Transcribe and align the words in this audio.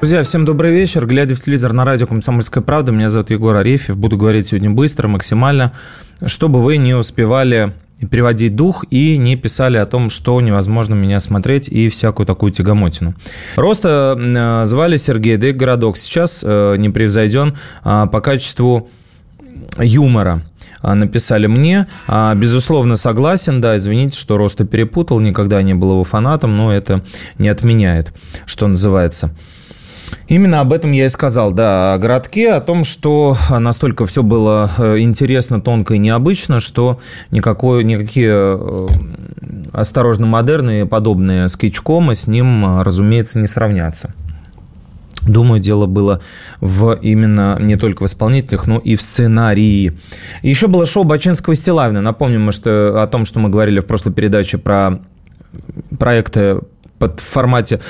Друзья, 0.00 0.22
всем 0.22 0.44
добрый 0.44 0.72
вечер. 0.72 1.06
Глядя 1.06 1.34
в 1.34 1.40
телевизор 1.40 1.72
на 1.72 1.84
радио 1.84 2.06
«Комсомольская 2.06 2.62
правда», 2.62 2.92
меня 2.92 3.08
зовут 3.08 3.30
Егор 3.30 3.56
Арефьев. 3.56 3.96
Буду 3.96 4.16
говорить 4.16 4.46
сегодня 4.46 4.70
быстро, 4.70 5.08
максимально, 5.08 5.72
чтобы 6.24 6.62
вы 6.62 6.76
не 6.76 6.94
успевали 6.94 7.72
переводить 8.08 8.54
дух 8.54 8.84
и 8.90 9.16
не 9.16 9.34
писали 9.34 9.76
о 9.76 9.86
том, 9.86 10.08
что 10.08 10.40
невозможно 10.40 10.94
меня 10.94 11.18
смотреть 11.18 11.66
и 11.66 11.88
всякую 11.88 12.26
такую 12.26 12.52
тягомотину. 12.52 13.16
Роста 13.56 14.16
э, 14.16 14.66
звали 14.66 14.98
Сергей, 14.98 15.36
да 15.36 15.48
и 15.48 15.52
городок 15.52 15.98
сейчас 15.98 16.44
э, 16.46 16.76
не 16.78 16.90
превзойден 16.90 17.58
а, 17.82 18.06
по 18.06 18.20
качеству 18.20 18.88
юмора 19.78 20.42
а, 20.80 20.94
написали 20.94 21.48
мне. 21.48 21.88
А, 22.06 22.36
безусловно, 22.36 22.94
согласен, 22.94 23.60
да, 23.60 23.76
извините, 23.76 24.16
что 24.16 24.36
Роста 24.36 24.64
перепутал, 24.64 25.18
никогда 25.18 25.60
не 25.62 25.74
был 25.74 25.90
его 25.90 26.04
фанатом, 26.04 26.56
но 26.56 26.72
это 26.72 27.02
не 27.38 27.48
отменяет, 27.48 28.12
что 28.46 28.68
называется. 28.68 29.34
Именно 30.28 30.60
об 30.60 30.74
этом 30.74 30.92
я 30.92 31.06
и 31.06 31.08
сказал, 31.08 31.52
да, 31.52 31.94
о 31.94 31.98
городке, 31.98 32.52
о 32.52 32.60
том, 32.60 32.84
что 32.84 33.36
настолько 33.50 34.04
все 34.04 34.22
было 34.22 34.70
э, 34.76 34.98
интересно, 34.98 35.58
тонко 35.58 35.94
и 35.94 35.98
необычно, 35.98 36.60
что 36.60 37.00
никакой, 37.30 37.82
никакие 37.82 38.30
э, 38.30 38.86
осторожно 39.72 40.26
модерные 40.26 40.84
подобные 40.84 41.48
скетчкомы 41.48 42.14
с 42.14 42.26
ним, 42.26 42.82
разумеется, 42.82 43.38
не 43.38 43.46
сравнятся. 43.46 44.14
Думаю, 45.22 45.60
дело 45.60 45.86
было 45.86 46.20
в 46.60 46.98
именно 47.00 47.56
не 47.58 47.76
только 47.76 48.02
в 48.02 48.06
исполнителях, 48.06 48.66
но 48.66 48.78
и 48.78 48.96
в 48.96 49.02
сценарии. 49.02 49.94
Еще 50.42 50.68
было 50.68 50.84
шоу 50.84 51.04
Бачинского 51.04 51.54
и 51.54 51.56
Стилавина. 51.56 52.02
Напомним 52.02 52.52
что, 52.52 53.02
о 53.02 53.06
том, 53.06 53.24
что 53.24 53.40
мы 53.40 53.48
говорили 53.48 53.80
в 53.80 53.86
прошлой 53.86 54.12
передаче 54.12 54.58
про 54.58 55.00
проекты 55.98 56.60
под 56.98 57.20
формате 57.20 57.80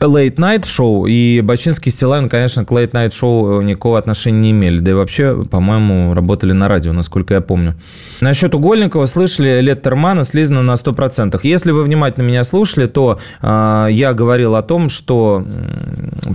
Late 0.00 0.36
Night 0.36 0.66
шоу, 0.66 1.06
и 1.06 1.40
Бачинский 1.40 1.92
и 1.92 2.28
конечно, 2.28 2.64
к 2.64 2.72
Late 2.72 2.92
Night 2.92 3.14
шоу 3.14 3.60
никакого 3.62 3.98
отношения 3.98 4.40
не 4.40 4.50
имели. 4.50 4.80
Да 4.80 4.90
и 4.90 4.94
вообще, 4.94 5.44
по-моему, 5.44 6.14
работали 6.14 6.52
на 6.52 6.68
радио, 6.68 6.92
насколько 6.92 7.34
я 7.34 7.40
помню. 7.40 7.74
Насчет 8.20 8.54
Угольникова 8.54 9.06
слышали 9.06 9.60
Леттермана 9.60 10.24
слизано 10.24 10.62
на 10.62 10.72
100%. 10.72 11.38
Если 11.42 11.70
вы 11.70 11.84
внимательно 11.84 12.24
меня 12.24 12.44
слушали, 12.44 12.86
то 12.86 13.18
э, 13.40 13.88
я 13.90 14.12
говорил 14.12 14.56
о 14.56 14.62
том, 14.62 14.88
что 14.88 15.44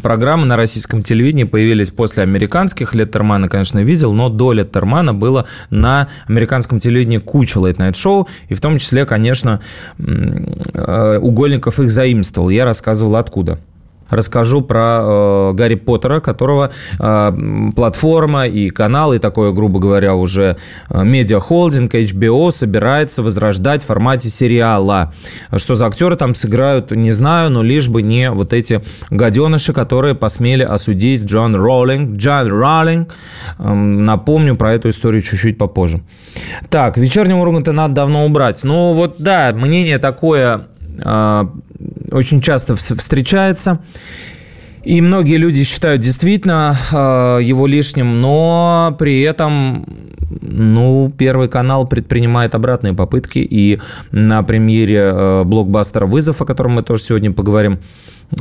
программы 0.02 0.46
на 0.46 0.56
российском 0.56 1.04
телевидении 1.04 1.44
появились 1.44 1.92
после 1.92 2.24
американских. 2.24 2.96
Леттермана, 2.96 3.50
конечно, 3.50 3.80
видел, 3.80 4.14
но 4.14 4.30
до 4.30 4.54
Леттермана 4.54 5.14
было 5.14 5.46
на 5.70 6.08
американском 6.28 6.80
телевидении 6.80 7.18
куча 7.18 7.60
Late 7.60 7.78
Night 7.78 7.98
шоу, 7.98 8.28
и 8.50 8.54
в 8.54 8.62
том 8.62 8.78
числе, 8.80 9.06
конечно, 9.06 9.62
э, 9.98 11.20
Угольников 11.22 11.80
их 11.80 11.92
заимствовал. 11.92 12.50
Я 12.50 12.66
рассказывал, 12.66 13.16
откуда 13.16 13.47
расскажу 14.10 14.62
про 14.62 15.02
э, 15.02 15.54
Гарри 15.54 15.76
Поттера, 15.76 16.20
которого 16.20 16.72
э, 17.00 17.32
платформа 17.76 18.48
и 18.48 18.70
канал, 18.70 19.14
и 19.14 19.20
такое, 19.20 19.52
грубо 19.52 19.80
говоря, 19.80 20.16
уже 20.16 20.58
э, 20.90 21.04
медиахолдинг 21.04 21.94
HBO 21.94 22.52
собирается 22.52 23.24
возрождать 23.24 23.84
в 23.84 23.88
формате 23.88 24.30
сериала. 24.30 25.14
Что 25.56 25.76
за 25.76 25.88
актеры 25.88 26.16
там 26.16 26.36
сыграют, 26.36 26.92
не 26.92 27.12
знаю, 27.12 27.50
но 27.52 27.64
лишь 27.64 27.90
бы 27.90 28.02
не 28.02 28.32
вот 28.32 28.54
эти 28.54 28.82
гаденыши, 29.10 29.74
которые 29.74 30.16
посмели 30.16 30.64
осудить 30.64 31.24
Джон 31.26 31.56
Роллинг. 31.56 32.18
Джон 32.18 32.48
Роллинг. 32.48 33.14
Э, 33.60 33.74
напомню 33.74 34.56
про 34.56 34.74
эту 34.74 34.90
историю 34.90 35.22
чуть-чуть 35.22 35.58
попозже. 35.58 36.02
Так, 36.70 36.98
вечернего 36.98 37.40
Урганта 37.40 37.72
надо 37.72 37.94
давно 37.94 38.26
убрать. 38.26 38.64
Ну 38.64 38.94
вот, 38.94 39.16
да, 39.20 39.52
мнение 39.54 39.98
такое 39.98 40.68
а, 41.04 41.50
очень 42.12 42.42
часто 42.42 42.76
встречается. 42.76 43.80
И 44.84 45.02
многие 45.02 45.36
люди 45.36 45.66
считают 45.66 46.02
действительно 46.02 46.78
э, 46.92 47.44
его 47.44 47.68
лишним, 47.68 48.22
но 48.22 48.96
при 48.98 49.20
этом, 49.22 49.86
ну, 50.42 51.14
Первый 51.18 51.50
канал 51.50 51.86
предпринимает 51.86 52.56
обратные 52.56 52.94
попытки. 52.94 53.40
И 53.40 53.82
на 54.12 54.44
премьере 54.44 55.12
э, 55.14 55.44
блокбастера 55.44 56.06
«Вызов», 56.06 56.42
о 56.42 56.46
котором 56.46 56.74
мы 56.74 56.84
тоже 56.84 57.04
сегодня 57.04 57.34
поговорим, 57.34 57.80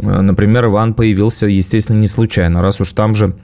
э, 0.01 0.21
например, 0.21 0.67
Иван 0.67 0.95
появился, 0.95 1.49
естественно, 1.49 1.99
не 1.99 2.07
случайно, 2.07 2.63
раз 2.63 2.81
уж 2.81 2.93
там 2.93 3.17
же 3.17 3.35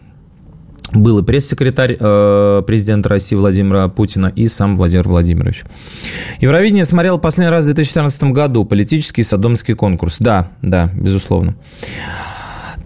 был 0.92 1.18
и 1.18 1.22
пресс-секретарь 1.22 1.96
э, 1.98 2.62
президента 2.66 3.08
России 3.08 3.36
Владимира 3.36 3.88
Путина 3.88 4.32
и 4.34 4.48
сам 4.48 4.76
Владимир 4.76 5.08
Владимирович. 5.08 5.62
Евровидение 6.40 6.84
смотрел 6.84 7.18
последний 7.18 7.50
раз 7.50 7.64
в 7.64 7.66
2014 7.68 8.24
году. 8.24 8.64
Политический 8.64 9.22
садомский 9.22 9.74
конкурс. 9.74 10.18
Да, 10.18 10.50
да, 10.62 10.90
безусловно. 10.94 11.54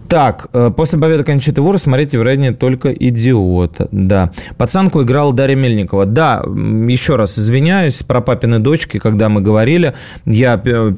Так, 0.07 0.47
э, 0.53 0.71
после 0.75 0.99
победы 0.99 1.23
Кончиты 1.23 1.61
Вур 1.61 1.77
смотреть 1.77 2.13
Евровидение 2.13 2.53
только 2.53 2.91
идиот. 2.91 3.89
Да. 3.91 4.31
Пацанку 4.57 5.03
играла 5.03 5.33
Дарья 5.33 5.55
Мельникова. 5.55 6.05
Да, 6.05 6.43
еще 6.45 7.17
раз 7.17 7.37
извиняюсь 7.37 8.03
про 8.03 8.21
папины 8.21 8.59
дочки, 8.59 8.99
когда 8.99 9.27
мы 9.27 9.41
говорили. 9.41 9.93
Я 10.25 10.61
э, 10.63 10.91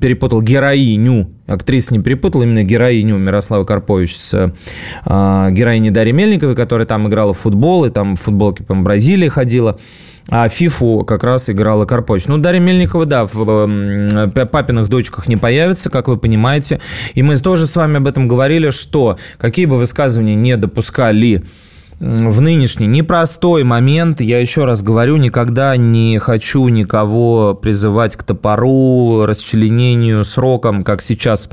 перепутал 0.00 0.42
героиню. 0.42 1.30
Актриса 1.46 1.94
не 1.94 2.02
перепутал, 2.02 2.42
именно 2.42 2.64
героиню 2.64 3.18
Мирослава 3.18 3.64
Карпович 3.64 4.16
с 4.16 4.34
э, 4.34 5.50
героиней 5.52 5.90
Дарьи 5.90 6.12
Мельниковой, 6.12 6.56
которая 6.56 6.86
там 6.86 7.06
играла 7.06 7.34
в 7.34 7.38
футбол, 7.38 7.84
и 7.84 7.90
там 7.90 8.16
в 8.16 8.20
футболке 8.20 8.64
по 8.64 8.74
Бразилии 8.74 9.28
ходила. 9.28 9.78
А 10.28 10.48
Фифу 10.48 11.04
как 11.04 11.22
раз 11.22 11.48
играла 11.50 11.84
Карпович. 11.84 12.26
Ну, 12.26 12.38
Дарья 12.38 12.58
Мельникова, 12.60 13.06
да, 13.06 13.26
в 13.26 13.68
папиных 14.50 14.88
дочках 14.88 15.28
не 15.28 15.36
появится, 15.36 15.88
как 15.88 16.08
вы 16.08 16.16
понимаете. 16.16 16.80
И 17.14 17.22
мы 17.22 17.36
тоже 17.36 17.66
с 17.66 17.76
вами 17.76 17.98
об 17.98 18.08
этом 18.08 18.26
говорили, 18.26 18.70
что 18.70 19.18
какие 19.38 19.66
бы 19.66 19.78
высказывания 19.78 20.34
не 20.34 20.56
допускали 20.56 21.44
в 21.98 22.40
нынешний 22.42 22.86
непростой 22.86 23.64
момент, 23.64 24.20
я 24.20 24.38
еще 24.38 24.66
раз 24.66 24.82
говорю, 24.82 25.16
никогда 25.16 25.76
не 25.78 26.18
хочу 26.18 26.68
никого 26.68 27.54
призывать 27.54 28.16
к 28.16 28.22
топору, 28.22 29.24
расчленению, 29.24 30.24
срокам, 30.24 30.82
как 30.82 31.00
сейчас 31.00 31.48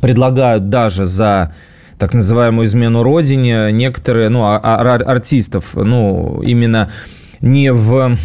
предлагают 0.00 0.70
даже 0.70 1.04
за 1.04 1.52
так 1.98 2.14
называемую 2.14 2.66
измену 2.66 3.02
родине, 3.02 3.72
некоторые, 3.72 4.28
ну, 4.28 4.44
а, 4.44 4.58
а, 4.62 4.94
артистов, 4.94 5.74
ну, 5.74 6.40
именно 6.42 6.90
не 7.40 7.72
в 7.72 8.16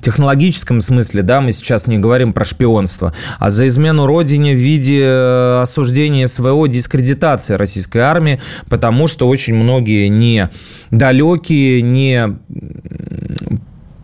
технологическом 0.00 0.80
смысле, 0.80 1.22
да, 1.22 1.40
мы 1.40 1.52
сейчас 1.52 1.86
не 1.86 1.98
говорим 1.98 2.32
про 2.32 2.44
шпионство, 2.44 3.14
а 3.38 3.50
за 3.50 3.66
измену 3.66 4.06
родине 4.06 4.54
в 4.54 4.58
виде 4.58 5.02
э, 5.02 5.60
осуждения 5.62 6.26
СВО, 6.26 6.66
дискредитации 6.68 7.54
российской 7.54 7.98
армии, 7.98 8.40
потому 8.68 9.06
что 9.06 9.28
очень 9.28 9.54
многие 9.54 10.08
не 10.08 10.48
далекие, 10.90 11.82
не 11.82 12.38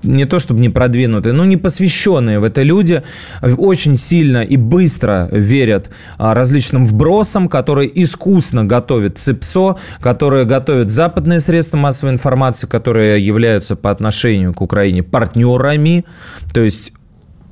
не 0.06 0.25
то 0.25 0.39
чтобы 0.39 0.61
не 0.61 0.69
продвинутые, 0.69 1.33
но 1.33 1.44
не 1.44 1.56
посвященные 1.56 2.39
в 2.39 2.44
это 2.44 2.62
люди 2.62 3.03
очень 3.43 3.97
сильно 3.97 4.43
и 4.43 4.56
быстро 4.56 5.28
верят 5.31 5.91
а, 6.19 6.34
различным 6.34 6.87
вбросам, 6.87 7.49
которые 7.49 8.03
искусно 8.03 8.65
готовят 8.65 9.19
ЦИПСО, 9.19 9.76
которые 10.00 10.44
готовят 10.44 10.91
западные 10.91 11.41
средства 11.41 11.76
массовой 11.76 12.12
информации, 12.12 12.67
которые 12.67 13.25
являются 13.25 13.76
по 13.76 13.91
отношению 13.91 14.55
к 14.55 14.61
Украине 14.61 15.03
партнерами, 15.03 16.05
то 16.52 16.61
есть 16.61 16.93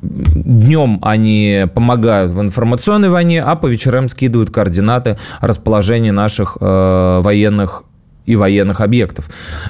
днем 0.03 0.99
они 1.03 1.67
помогают 1.75 2.33
в 2.33 2.41
информационной 2.41 3.09
войне, 3.09 3.43
а 3.43 3.57
по 3.57 3.67
вечерам 3.67 4.09
скидывают 4.09 4.51
координаты 4.51 5.19
расположения 5.41 6.13
наших 6.13 6.59
э, 6.61 7.21
военных 7.23 7.85
и 8.27 8.37
военных 8.37 8.81
объектов. 8.81 9.29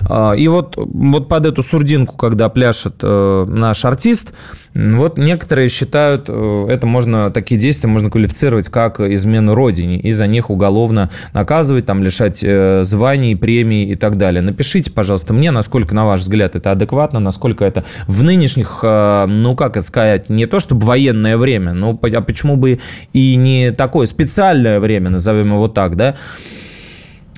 А, 0.09 0.33
и 0.33 0.47
вот, 0.49 0.75
вот 0.77 1.29
под 1.29 1.47
эту 1.47 1.62
сурдинку, 1.62 2.17
когда 2.17 2.49
пляшет 2.49 2.95
э, 3.03 3.47
наш 3.49 3.85
артист, 3.85 4.33
вот 4.75 5.19
некоторые 5.19 5.69
считают, 5.69 6.27
э, 6.29 6.67
это 6.71 6.87
можно, 6.87 7.31
такие 7.31 7.61
действия 7.61 7.89
можно 7.89 8.11
квалифицировать 8.11 8.69
как 8.69 9.01
измену 9.01 9.55
родине, 9.55 9.99
и 9.99 10.12
за 10.12 10.27
них 10.27 10.51
уголовно 10.51 11.11
наказывать, 11.33 11.87
там, 11.87 12.03
лишать 12.03 12.45
э, 12.45 12.83
званий, 12.85 13.37
премий 13.37 13.87
и 13.87 13.97
так 13.97 14.17
далее. 14.17 14.41
Напишите, 14.43 14.91
пожалуйста, 14.91 15.33
мне, 15.33 15.51
насколько, 15.51 15.95
на 15.95 16.06
ваш 16.06 16.21
взгляд, 16.21 16.55
это 16.55 16.71
адекватно, 16.71 17.19
насколько 17.19 17.65
это 17.65 17.85
в 18.06 18.23
нынешних, 18.23 18.81
ну, 18.83 19.55
как 19.56 19.77
это 19.77 19.87
сказать, 19.87 20.29
не 20.29 20.47
то 20.47 20.61
чтобы 20.61 20.87
военное 20.87 21.37
время, 21.37 21.73
но 21.73 21.99
а 22.01 22.21
почему 22.21 22.56
бы 22.56 22.79
и 23.12 23.37
не 23.37 23.73
такое 23.73 24.06
специальное 24.06 24.79
время, 24.79 25.11
назовем 25.11 25.53
его 25.53 25.69
так, 25.69 25.97
да, 25.97 26.17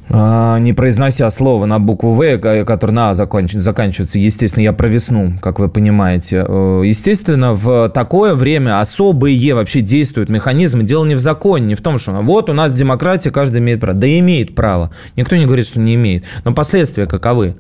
не 0.09 0.73
произнося 0.73 1.29
слово 1.31 1.67
на 1.67 1.79
букву 1.79 2.13
В, 2.13 2.39
которое 2.65 2.93
на 2.93 3.11
А 3.11 3.15
заканчивается, 3.15 4.19
естественно, 4.19 4.63
я 4.63 4.73
про 4.73 4.89
весну, 4.89 5.35
как 5.41 5.59
вы 5.59 5.69
понимаете. 5.69 6.45
Э, 6.47 6.83
естественно, 6.85 7.55
в 7.55 7.89
такое 7.89 8.35
время 8.35 8.81
особые 8.81 9.55
вообще 9.55 9.81
действуют 9.81 10.31
механизмы. 10.31 10.85
Дело 10.85 11.05
не 11.05 11.17
в 11.17 11.21
законе, 11.21 11.67
не 11.67 11.75
в 11.75 11.83
том, 11.83 11.99
что 11.99 12.13
вот 12.13 12.49
у 12.51 12.53
нас 12.53 12.73
демократия, 12.73 13.31
каждый 13.31 13.59
имеет 13.59 13.81
право. 13.81 13.99
Да 13.99 14.19
имеет 14.19 14.55
право. 14.55 14.91
Никто 15.17 15.37
не 15.37 15.47
говорит, 15.47 15.67
что 15.67 15.81
не 15.81 15.95
имеет. 15.95 16.25
Но 16.45 16.53
последствия 16.53 17.07
каковы? 17.07 17.55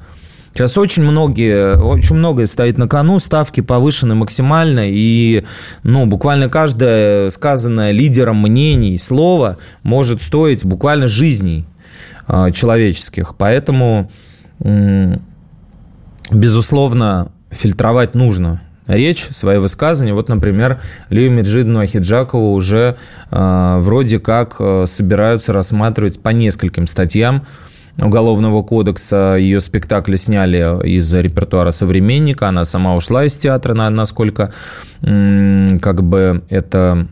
Сейчас 0.55 0.79
очень 0.79 1.03
многие, 1.03 1.79
очень 1.79 2.17
многое 2.17 2.47
стоит 2.47 2.79
на 2.79 2.89
кону, 2.89 3.19
ставки 3.19 3.61
повышены 3.61 4.15
максимально, 4.15 4.85
и 4.87 5.45
ну, 5.83 6.07
буквально 6.07 6.49
каждое 6.49 7.29
сказанное 7.29 7.91
лидером 7.91 8.41
мнений 8.41 8.97
слово 8.97 9.59
может 9.83 10.23
стоить 10.23 10.65
буквально 10.65 11.09
жизней 11.09 11.67
а, 11.67 11.76
человеческих. 12.53 13.35
Поэтому, 13.37 14.11
безусловно, 16.31 17.31
фильтровать 17.51 18.15
нужно 18.15 18.61
речь, 18.87 19.27
свои 19.31 19.59
высказывания. 19.59 20.15
Вот, 20.15 20.29
например, 20.29 20.81
Лию 21.11 21.31
Меджидну 21.33 21.81
Ахиджакову 21.81 22.53
уже 22.53 22.97
э, 23.31 23.79
вроде 23.81 24.19
как 24.19 24.57
э, 24.59 24.85
собираются 24.87 25.53
рассматривать 25.53 26.21
по 26.21 26.31
нескольким 26.31 26.87
статьям 26.87 27.47
Уголовного 27.99 28.63
кодекса. 28.63 29.37
Ее 29.39 29.61
спектакли 29.63 30.17
сняли 30.17 30.87
из 30.87 31.13
репертуара 31.15 31.71
«Современника». 31.71 32.49
Она 32.49 32.65
сама 32.65 32.95
ушла 32.95 33.25
из 33.25 33.39
театра, 33.39 33.73
насколько 33.73 34.53
как 35.01 36.03
бы 36.03 36.43
это 36.51 37.09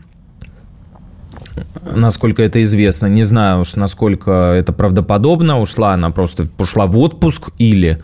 насколько 1.95 2.43
это 2.43 2.61
известно. 2.63 3.07
Не 3.07 3.23
знаю 3.23 3.61
уж, 3.61 3.75
насколько 3.75 4.31
это 4.31 4.73
правдоподобно. 4.73 5.59
Ушла 5.59 5.93
она 5.93 6.11
просто, 6.11 6.47
ушла 6.57 6.85
в 6.85 6.97
отпуск 6.97 7.49
или 7.57 8.01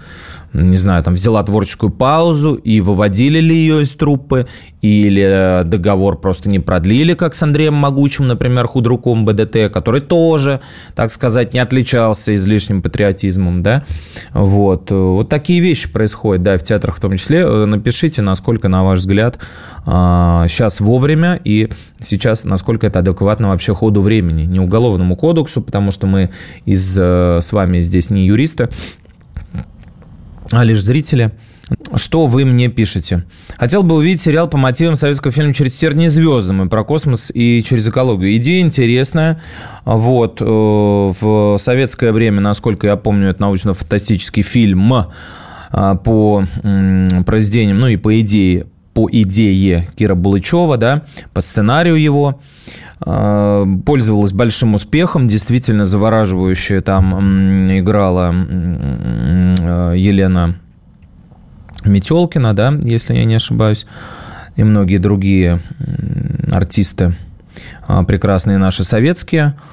не 0.54 0.78
знаю, 0.78 1.04
там 1.04 1.14
взяла 1.14 1.44
творческую 1.44 1.92
паузу 1.92 2.56
и 2.56 2.82
выводили 2.82 3.40
ли 3.40 3.56
ее 3.56 3.84
из 3.84 3.94
труппы, 3.96 4.48
или 4.82 5.62
договор 5.64 6.18
просто 6.20 6.50
не 6.50 6.60
продлили, 6.60 7.14
как 7.14 7.36
с 7.36 7.44
Андреем 7.44 7.76
Могучим, 7.76 8.28
например, 8.28 8.68
худруком 8.68 9.26
БДТ, 9.26 9.72
который 9.72 10.02
тоже, 10.02 10.60
так 10.96 11.12
сказать, 11.12 11.54
не 11.54 11.60
отличался 11.60 12.36
излишним 12.36 12.82
патриотизмом, 12.82 13.64
да, 13.64 13.86
вот, 14.34 14.92
вот 14.92 15.30
такие 15.30 15.62
вещи 15.62 15.92
происходят, 15.92 16.44
да, 16.44 16.58
в 16.58 16.64
театрах 16.64 16.98
в 16.98 17.00
том 17.00 17.16
числе, 17.16 17.46
напишите, 17.66 18.22
насколько, 18.22 18.68
на 18.68 18.84
ваш 18.84 19.00
взгляд, 19.00 19.40
сейчас 19.86 20.82
а, 20.82 20.84
вовремя 20.84 21.40
и 21.44 21.70
сейчас, 22.00 22.44
насколько 22.44 22.88
это 22.88 23.00
адекватно 23.00 23.50
вообще 23.50 23.74
ходу 23.74 24.02
времени, 24.02 24.44
не 24.44 24.60
уголовному 24.60 25.16
кодексу, 25.16 25.62
потому 25.62 25.92
что 25.92 26.08
мы 26.08 26.32
из, 26.66 26.98
э, 27.00 27.40
с 27.42 27.52
вами 27.52 27.82
здесь 27.82 28.10
не 28.10 28.26
юристы, 28.26 28.70
а 30.52 30.64
лишь 30.64 30.82
зрители. 30.82 31.32
Что 31.96 32.28
вы 32.28 32.46
мне 32.46 32.68
пишете? 32.68 33.24
Хотел 33.58 33.84
бы 33.84 33.96
увидеть 33.96 34.22
сериал 34.22 34.50
по 34.50 34.58
мотивам 34.58 34.96
советского 34.96 35.32
фильма 35.32 35.54
«Через 35.54 35.74
тернии 35.76 36.08
звездам» 36.08 36.64
и 36.64 36.70
про 36.70 36.84
космос 36.84 37.32
и 37.34 37.64
через 37.64 37.88
экологию. 37.88 38.36
Идея 38.36 38.62
интересная. 38.62 39.42
Вот. 39.86 40.42
Э, 40.42 40.46
в 40.46 41.58
советское 41.60 42.12
время, 42.12 42.42
насколько 42.42 42.88
я 42.88 42.98
помню, 42.98 43.30
это 43.30 43.42
научно-фантастический 43.42 44.44
фильм 44.44 44.94
э, 44.94 45.96
по 46.04 46.44
произведениям, 47.26 47.80
ну 47.80 47.88
и 47.88 47.96
по 47.96 48.20
идее, 48.20 48.68
по 48.94 49.08
идее 49.10 49.88
Кира 49.96 50.16
Булычева, 50.16 50.78
да, 50.78 51.04
по 51.34 51.42
сценарию 51.42 51.96
его. 51.96 52.42
Э, 53.06 53.66
пользовалась 53.86 54.32
большим 54.32 54.76
успехом, 54.76 55.28
действительно 55.28 55.86
завораживающая 55.86 56.82
там 56.82 57.72
играла 57.80 58.34
э, 58.34 59.94
Елена 59.98 60.56
Метелкина, 61.84 62.54
да, 62.54 62.78
если 62.84 63.16
я 63.16 63.26
не 63.26 63.36
ошибаюсь, 63.36 63.88
и 64.56 64.64
многие 64.64 64.98
другие 64.98 65.62
артисты, 66.52 67.16
а, 67.88 68.04
прекрасные 68.04 68.58
наши 68.58 68.84
советские– 68.84 69.56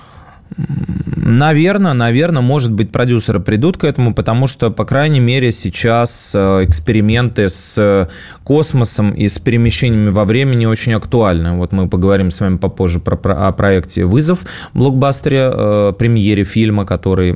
Наверное, 1.29 1.93
наверное, 1.93 2.41
может 2.41 2.73
быть, 2.73 2.91
продюсеры 2.91 3.39
придут 3.39 3.77
к 3.77 3.85
этому, 3.85 4.15
потому 4.15 4.47
что, 4.47 4.71
по 4.71 4.87
крайней 4.87 5.21
мере, 5.21 5.53
сейчас 5.53 6.33
э, 6.35 6.65
эксперименты 6.65 7.51
с 7.51 8.09
космосом 8.45 9.11
и 9.11 9.29
с 9.29 9.39
перемещениями 9.39 10.09
во 10.09 10.25
времени 10.25 10.65
очень 10.65 10.95
актуальны. 10.95 11.53
Вот 11.53 11.73
мы 11.73 11.87
поговорим 11.87 12.31
с 12.31 12.41
вами 12.41 12.57
попозже 12.57 12.99
про, 12.99 13.17
про, 13.17 13.47
о 13.47 13.53
проекте 13.53 14.07
«Вызов» 14.07 14.47
блокбастере, 14.73 15.51
э, 15.53 15.93
премьере 15.99 16.45
фильма, 16.45 16.87
который 16.87 17.35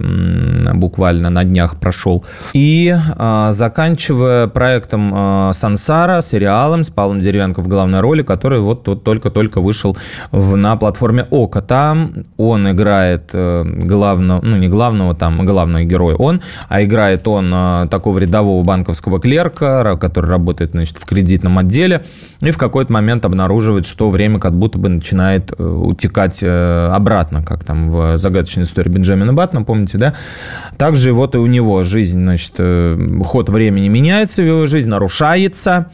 буквально 0.73 1.29
на 1.29 1.45
днях 1.45 1.79
прошел. 1.79 2.25
И 2.55 2.97
э, 2.97 3.49
заканчивая 3.51 4.47
проектом 4.47 5.13
э, 5.15 5.51
«Сансара», 5.53 6.23
сериалом 6.23 6.85
с 6.85 6.89
Павлом 6.89 7.21
Деревянко 7.21 7.61
в 7.61 7.69
главной 7.69 8.01
роли, 8.01 8.23
который 8.23 8.61
вот 8.61 9.05
только-только 9.05 9.61
вышел 9.61 9.99
в, 10.31 10.57
на 10.57 10.77
платформе 10.77 11.27
«Ока». 11.31 11.61
Там 11.61 12.25
он 12.39 12.71
играет 12.71 13.31
э, 13.35 13.82
главного, 13.87 14.41
ну 14.43 14.57
не 14.57 14.69
главного, 14.69 15.15
там 15.15 15.45
главного 15.45 15.85
героя 15.85 16.17
он, 16.17 16.41
а 16.69 16.83
играет 16.83 17.27
он 17.29 17.53
э, 17.55 17.89
такого 17.91 18.19
рядового 18.19 18.63
банковского 18.65 19.21
клерка, 19.21 19.97
который 19.97 20.31
работает, 20.31 20.73
значит, 20.73 20.99
в 20.99 21.05
кредитном 21.05 21.59
отделе, 21.59 22.05
и 22.41 22.51
в 22.51 22.59
какой-то 22.59 22.93
момент 22.93 23.25
обнаруживает, 23.25 23.87
что 23.87 24.11
время 24.11 24.39
как 24.39 24.55
будто 24.55 24.79
бы 24.79 24.89
начинает 24.89 25.53
э, 25.57 25.63
утекать 25.63 26.43
обратно, 26.43 27.43
как 27.43 27.65
там 27.65 27.91
в 27.91 28.19
загадочной 28.19 28.65
истории 28.65 28.89
Бенджамина 28.89 29.33
Баттона, 29.33 29.65
помните, 29.65 29.99
да? 29.99 30.15
Также 30.77 31.13
вот 31.13 31.35
и 31.35 31.39
у 31.39 31.47
него 31.47 31.83
жизнь, 31.83 32.21
значит, 32.21 32.55
ход 33.25 33.49
времени 33.49 33.89
меняется 33.89 34.43
в 34.43 34.47
его 34.47 34.67
жизнь, 34.67 34.89
нарушается, 34.89 35.91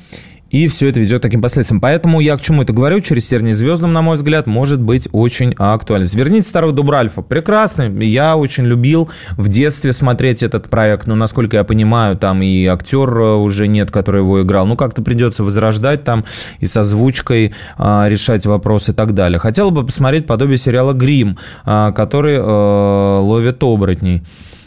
и 0.50 0.67
все 0.67 0.89
это 0.89 1.00
ведет 1.00 1.21
к 1.21 1.23
таким 1.23 1.43
последствиям. 1.43 1.81
Поэтому 1.81 2.21
я 2.21 2.37
к 2.37 2.41
чему 2.41 2.62
это 2.62 2.73
говорю, 2.73 3.00
через 3.00 3.27
«Тернии 3.29 3.53
звездам», 3.53 3.93
на 3.93 4.03
мой 4.03 4.17
взгляд, 4.17 4.47
может 4.47 4.81
быть 4.81 5.09
очень 5.12 5.55
актуально. 5.59 6.06
«Верните 6.12 6.49
старого 6.49 6.73
Дубральфа». 6.73 7.23
Прекрасный. 7.23 8.06
Я 8.06 8.37
очень 8.37 8.65
любил 8.65 9.11
в 9.37 9.49
детстве 9.49 9.93
смотреть 9.93 10.43
этот 10.43 10.71
проект. 10.71 11.06
Но, 11.06 11.15
насколько 11.15 11.56
я 11.56 11.65
понимаю, 11.65 12.17
там 12.17 12.43
и 12.43 12.67
актер 12.67 13.09
э, 13.09 13.35
уже 13.35 13.67
нет, 13.67 13.91
который 13.91 14.23
его 14.23 14.43
играл. 14.43 14.67
Ну, 14.67 14.77
как-то 14.77 15.03
придется 15.03 15.45
возрождать 15.45 16.05
там 16.05 16.25
и 16.61 16.67
с 16.67 16.77
озвучкой 16.77 17.55
а, 17.77 18.06
решать 18.09 18.47
вопросы 18.47 18.93
и 18.93 18.95
так 18.95 19.15
далее. 19.15 19.39
Хотел 19.39 19.71
бы 19.71 19.85
посмотреть 19.85 20.27
подобие 20.27 20.56
сериала 20.56 20.93
«Грим», 20.93 21.39
а, 21.65 21.93
который 21.93 22.39
а, 22.41 23.21
ловит 23.21 23.62
оборотней. 23.62 24.23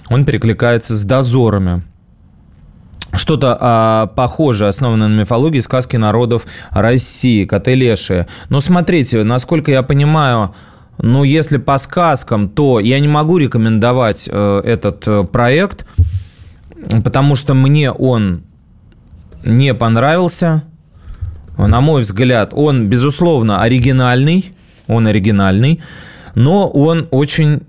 Он 0.09 0.25
перекликается 0.25 0.95
с 0.95 1.03
«Дозорами» 1.05 1.83
что-то 3.13 3.57
а, 3.59 4.07
похожее, 4.07 4.69
основанное 4.69 5.07
на 5.07 5.19
мифологии 5.19 5.59
сказки 5.59 5.97
народов 5.97 6.45
России, 6.71 7.45
коты 7.45 7.75
лешие. 7.75 8.27
Но 8.49 8.59
смотрите, 8.59 9.23
насколько 9.23 9.71
я 9.71 9.83
понимаю, 9.83 10.53
ну, 10.97 11.23
если 11.23 11.57
по 11.57 11.77
сказкам, 11.77 12.49
то 12.49 12.79
я 12.79 12.99
не 12.99 13.07
могу 13.07 13.37
рекомендовать 13.37 14.29
э, 14.31 14.61
этот 14.63 15.07
э, 15.07 15.23
проект, 15.23 15.85
потому 17.03 17.35
что 17.35 17.53
мне 17.53 17.91
он 17.91 18.43
не 19.43 19.73
понравился. 19.73 20.63
На 21.57 21.81
мой 21.81 22.03
взгляд, 22.03 22.53
он, 22.53 22.87
безусловно, 22.87 23.61
оригинальный. 23.61 24.53
Он 24.87 25.07
оригинальный, 25.07 25.81
но 26.35 26.67
он 26.67 27.07
очень, 27.11 27.61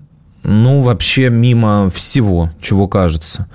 ну, 0.43 0.81
вообще 0.81 1.29
мимо 1.29 1.89
всего, 1.89 2.51
чего 2.61 2.87
кажется. 2.87 3.47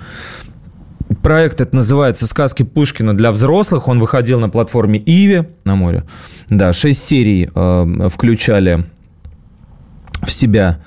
Проект 1.23 1.59
это 1.59 1.75
называется 1.75 2.27
«Сказки 2.27 2.63
Пушкина 2.63 3.17
для 3.17 3.31
взрослых». 3.31 3.87
Он 3.87 3.99
выходил 3.99 4.39
на 4.39 4.49
платформе 4.49 5.01
Иви 5.03 5.47
на 5.63 5.75
море. 5.75 6.03
Да, 6.49 6.71
шесть 6.71 7.03
серий 7.03 7.49
э, 7.53 8.09
включали 8.09 8.85
в 10.21 10.31
себя, 10.31 10.79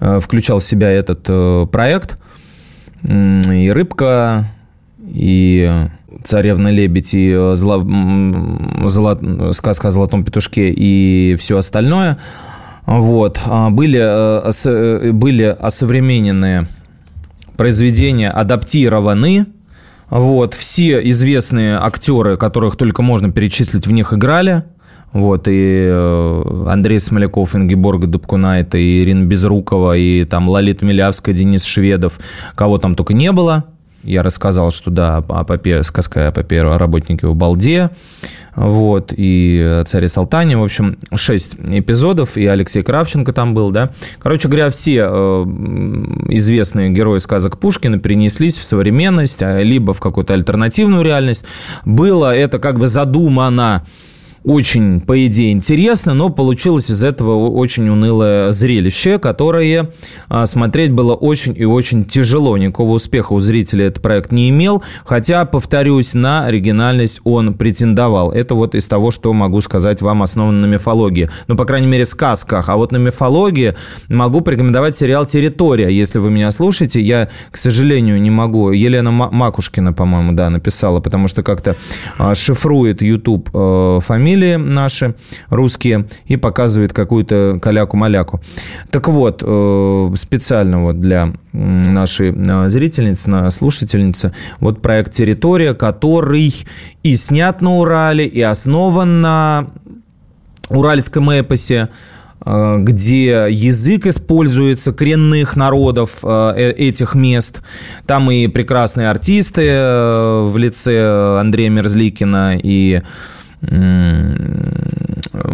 э, 0.00 0.20
включал 0.20 0.60
в 0.60 0.64
себя 0.64 0.90
этот 0.90 1.24
э, 1.28 1.66
проект. 1.72 2.18
И 3.02 3.70
«Рыбка», 3.74 4.52
и 5.02 5.88
«Царевна-лебедь», 6.24 7.14
и 7.14 7.32
э, 7.34 7.54
зло, 7.56 7.82
зло, 8.84 9.52
сказка 9.52 9.88
о 9.88 9.90
золотом 9.90 10.22
петушке, 10.22 10.70
и 10.70 11.36
все 11.38 11.56
остальное. 11.56 12.18
Вот. 12.84 13.40
А 13.46 13.70
были, 13.70 13.98
э, 13.98 15.12
были 15.12 15.44
осовремененные 15.44 16.68
произведения 17.56 18.30
адаптированы. 18.30 19.46
Вот, 20.10 20.54
все 20.54 21.08
известные 21.10 21.76
актеры, 21.76 22.36
которых 22.36 22.76
только 22.76 23.00
можно 23.00 23.30
перечислить, 23.30 23.86
в 23.86 23.92
них 23.92 24.12
играли. 24.12 24.64
Вот, 25.12 25.48
и 25.48 25.86
э, 25.88 26.64
Андрей 26.68 27.00
Смоляков, 27.00 27.56
Ингеборга 27.56 28.06
Дубкунайта, 28.06 28.78
и 28.78 29.02
Ирина 29.02 29.24
Безрукова, 29.24 29.96
и 29.96 30.24
там 30.24 30.48
Лолита 30.48 30.84
Милявская, 30.84 31.34
Денис 31.34 31.64
Шведов, 31.64 32.20
кого 32.54 32.78
там 32.78 32.94
только 32.94 33.14
не 33.14 33.32
было. 33.32 33.66
Я 34.02 34.22
рассказал, 34.22 34.70
что 34.70 34.90
да, 34.90 35.18
о 35.18 35.44
попе, 35.44 35.82
сказка 35.82 36.28
о 36.28 36.32
попе 36.32 36.62
работнике 36.62 37.26
в 37.26 37.34
Балде, 37.34 37.90
вот, 38.56 39.12
и 39.16 39.82
царе 39.86 40.08
Салтане, 40.08 40.56
в 40.56 40.64
общем, 40.64 40.98
шесть 41.14 41.56
эпизодов, 41.66 42.36
и 42.36 42.46
Алексей 42.46 42.82
Кравченко 42.82 43.32
там 43.32 43.54
был, 43.54 43.70
да. 43.70 43.90
Короче 44.18 44.48
говоря, 44.48 44.70
все 44.70 45.06
э, 45.08 45.44
известные 46.30 46.90
герои 46.90 47.18
сказок 47.18 47.58
Пушкина 47.58 47.98
перенеслись 47.98 48.56
в 48.56 48.64
современность, 48.64 49.42
а, 49.42 49.62
либо 49.62 49.94
в 49.94 50.00
какую-то 50.00 50.34
альтернативную 50.34 51.02
реальность. 51.04 51.44
Было 51.84 52.34
это 52.34 52.58
как 52.58 52.78
бы 52.78 52.88
задумано 52.88 53.84
очень, 54.42 55.00
по 55.00 55.26
идее, 55.26 55.52
интересно, 55.52 56.14
но 56.14 56.30
получилось 56.30 56.90
из 56.90 57.04
этого 57.04 57.50
очень 57.50 57.88
унылое 57.88 58.52
зрелище, 58.52 59.18
которое 59.18 59.90
а, 60.28 60.46
смотреть 60.46 60.92
было 60.92 61.14
очень 61.14 61.54
и 61.56 61.64
очень 61.64 62.06
тяжело. 62.06 62.56
Никакого 62.56 62.92
успеха 62.92 63.34
у 63.34 63.40
зрителей 63.40 63.86
этот 63.86 64.02
проект 64.02 64.32
не 64.32 64.48
имел, 64.48 64.82
хотя, 65.04 65.44
повторюсь, 65.44 66.14
на 66.14 66.46
оригинальность 66.46 67.20
он 67.24 67.52
претендовал. 67.52 68.32
Это 68.32 68.54
вот 68.54 68.74
из 68.74 68.88
того, 68.88 69.10
что 69.10 69.30
могу 69.34 69.60
сказать 69.60 70.00
вам, 70.00 70.22
основано 70.22 70.66
на 70.66 70.66
мифологии. 70.66 71.28
Ну, 71.46 71.54
по 71.54 71.66
крайней 71.66 71.86
мере, 71.86 72.06
сказках. 72.06 72.70
А 72.70 72.76
вот 72.76 72.92
на 72.92 72.96
мифологии 72.96 73.74
могу 74.08 74.40
порекомендовать 74.40 74.96
сериал 74.96 75.26
«Территория». 75.26 75.90
Если 75.90 76.18
вы 76.18 76.30
меня 76.30 76.50
слушаете, 76.50 77.00
я, 77.00 77.28
к 77.50 77.58
сожалению, 77.58 78.20
не 78.20 78.30
могу. 78.30 78.70
Елена 78.70 79.10
Макушкина, 79.10 79.92
по-моему, 79.92 80.32
да, 80.32 80.48
написала, 80.48 81.00
потому 81.00 81.28
что 81.28 81.42
как-то 81.42 81.76
а, 82.16 82.34
шифрует 82.34 83.02
YouTube 83.02 83.50
э, 83.52 83.98
фамилию 84.02 84.29
фамилии 84.30 84.56
наши 84.56 85.14
русские 85.48 86.06
и 86.26 86.36
показывает 86.36 86.92
какую-то 86.92 87.58
каляку-маляку. 87.60 88.40
Так 88.90 89.08
вот, 89.08 89.42
э, 89.44 90.08
специально 90.16 90.82
вот 90.82 91.00
для 91.00 91.32
нашей 91.52 92.32
э, 92.32 92.68
зрительницы, 92.68 93.50
слушательницы, 93.50 94.32
вот 94.60 94.82
проект 94.82 95.12
«Территория», 95.12 95.74
который 95.74 96.54
и 97.02 97.16
снят 97.16 97.60
на 97.60 97.78
Урале, 97.78 98.26
и 98.26 98.40
основан 98.40 99.20
на 99.20 99.66
уральском 100.68 101.30
эпосе, 101.30 101.88
э, 102.44 102.76
где 102.78 103.48
язык 103.50 104.06
используется 104.06 104.92
коренных 104.92 105.56
народов 105.56 106.24
этих 106.24 107.14
мест. 107.14 107.62
Там 108.06 108.30
и 108.30 108.46
прекрасные 108.46 109.10
артисты 109.10 109.62
в 109.62 110.52
лице 110.56 111.38
Андрея 111.40 111.70
Мерзликина 111.70 112.58
и 112.62 113.02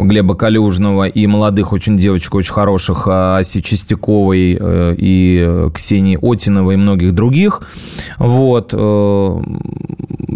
Глеба 0.07 0.35
Калюжного 0.35 1.09
и 1.09 1.27
молодых 1.27 1.73
очень 1.73 1.97
девочек, 1.97 2.35
очень 2.35 2.53
хороших, 2.53 3.07
а, 3.07 3.39
Аси 3.39 3.61
Чистяковой 3.63 4.57
э, 4.59 4.95
и 4.97 5.69
Ксении 5.75 6.19
Отиновой 6.21 6.75
и 6.75 6.77
многих 6.77 7.13
других. 7.13 7.63
Вот. 8.19 8.71
Э, 8.73 9.41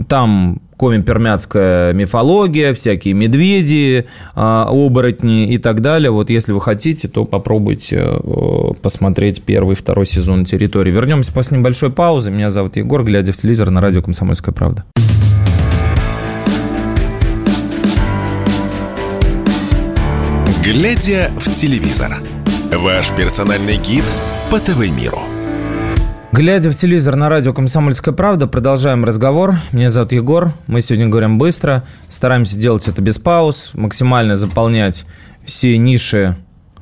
там 0.08 0.60
коми-пермяцкая 0.76 1.92
мифология, 1.92 2.72
всякие 2.72 3.12
медведи, 3.12 4.06
а, 4.34 4.66
оборотни 4.70 5.52
и 5.52 5.58
так 5.58 5.82
далее. 5.82 6.10
Вот 6.10 6.30
если 6.30 6.52
вы 6.52 6.60
хотите, 6.60 7.06
то 7.06 7.26
попробуйте 7.26 7.98
э, 7.98 8.72
посмотреть 8.80 9.42
первый, 9.42 9.76
второй 9.76 10.06
сезон 10.06 10.46
территории. 10.46 10.90
Вернемся 10.90 11.34
после 11.34 11.58
небольшой 11.58 11.90
паузы. 11.90 12.30
Меня 12.30 12.48
зовут 12.48 12.76
Егор, 12.76 13.04
глядя 13.04 13.32
в 13.32 13.36
телевизор 13.36 13.68
на 13.70 13.82
радио 13.82 14.00
«Комсомольская 14.00 14.54
правда». 14.54 14.84
Глядя 20.72 21.32
в 21.36 21.52
телевизор. 21.52 22.22
Ваш 22.72 23.10
персональный 23.16 23.76
гид 23.76 24.04
по 24.52 24.60
ТВ-миру. 24.60 25.18
Глядя 26.30 26.70
в 26.70 26.76
телевизор 26.76 27.16
на 27.16 27.28
радио 27.28 27.52
«Комсомольская 27.52 28.14
правда», 28.14 28.46
продолжаем 28.46 29.04
разговор. 29.04 29.56
Меня 29.72 29.88
зовут 29.88 30.12
Егор. 30.12 30.52
Мы 30.68 30.80
сегодня 30.80 31.08
говорим 31.08 31.38
быстро. 31.38 31.82
Стараемся 32.08 32.56
делать 32.56 32.86
это 32.86 33.02
без 33.02 33.18
пауз, 33.18 33.72
максимально 33.74 34.36
заполнять 34.36 35.06
все 35.44 35.76
ниши 35.76 36.36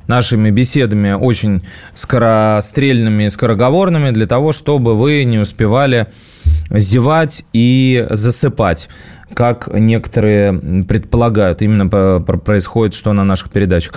нашими 0.05 0.51
беседами 0.51 1.13
очень 1.13 1.63
скорострельными 1.95 3.23
и 3.23 3.29
скороговорными 3.29 4.11
для 4.11 4.27
того, 4.27 4.51
чтобы 4.51 4.95
вы 4.95 5.23
не 5.23 5.39
успевали 5.39 6.05
зевать 6.69 7.43
и 7.53 8.05
засыпать 8.11 8.87
как 9.33 9.69
некоторые 9.73 10.83
предполагают. 10.83 11.61
Именно 11.61 12.21
происходит, 12.21 12.93
что 12.93 13.13
на 13.13 13.23
наших 13.23 13.51
передачах. 13.51 13.93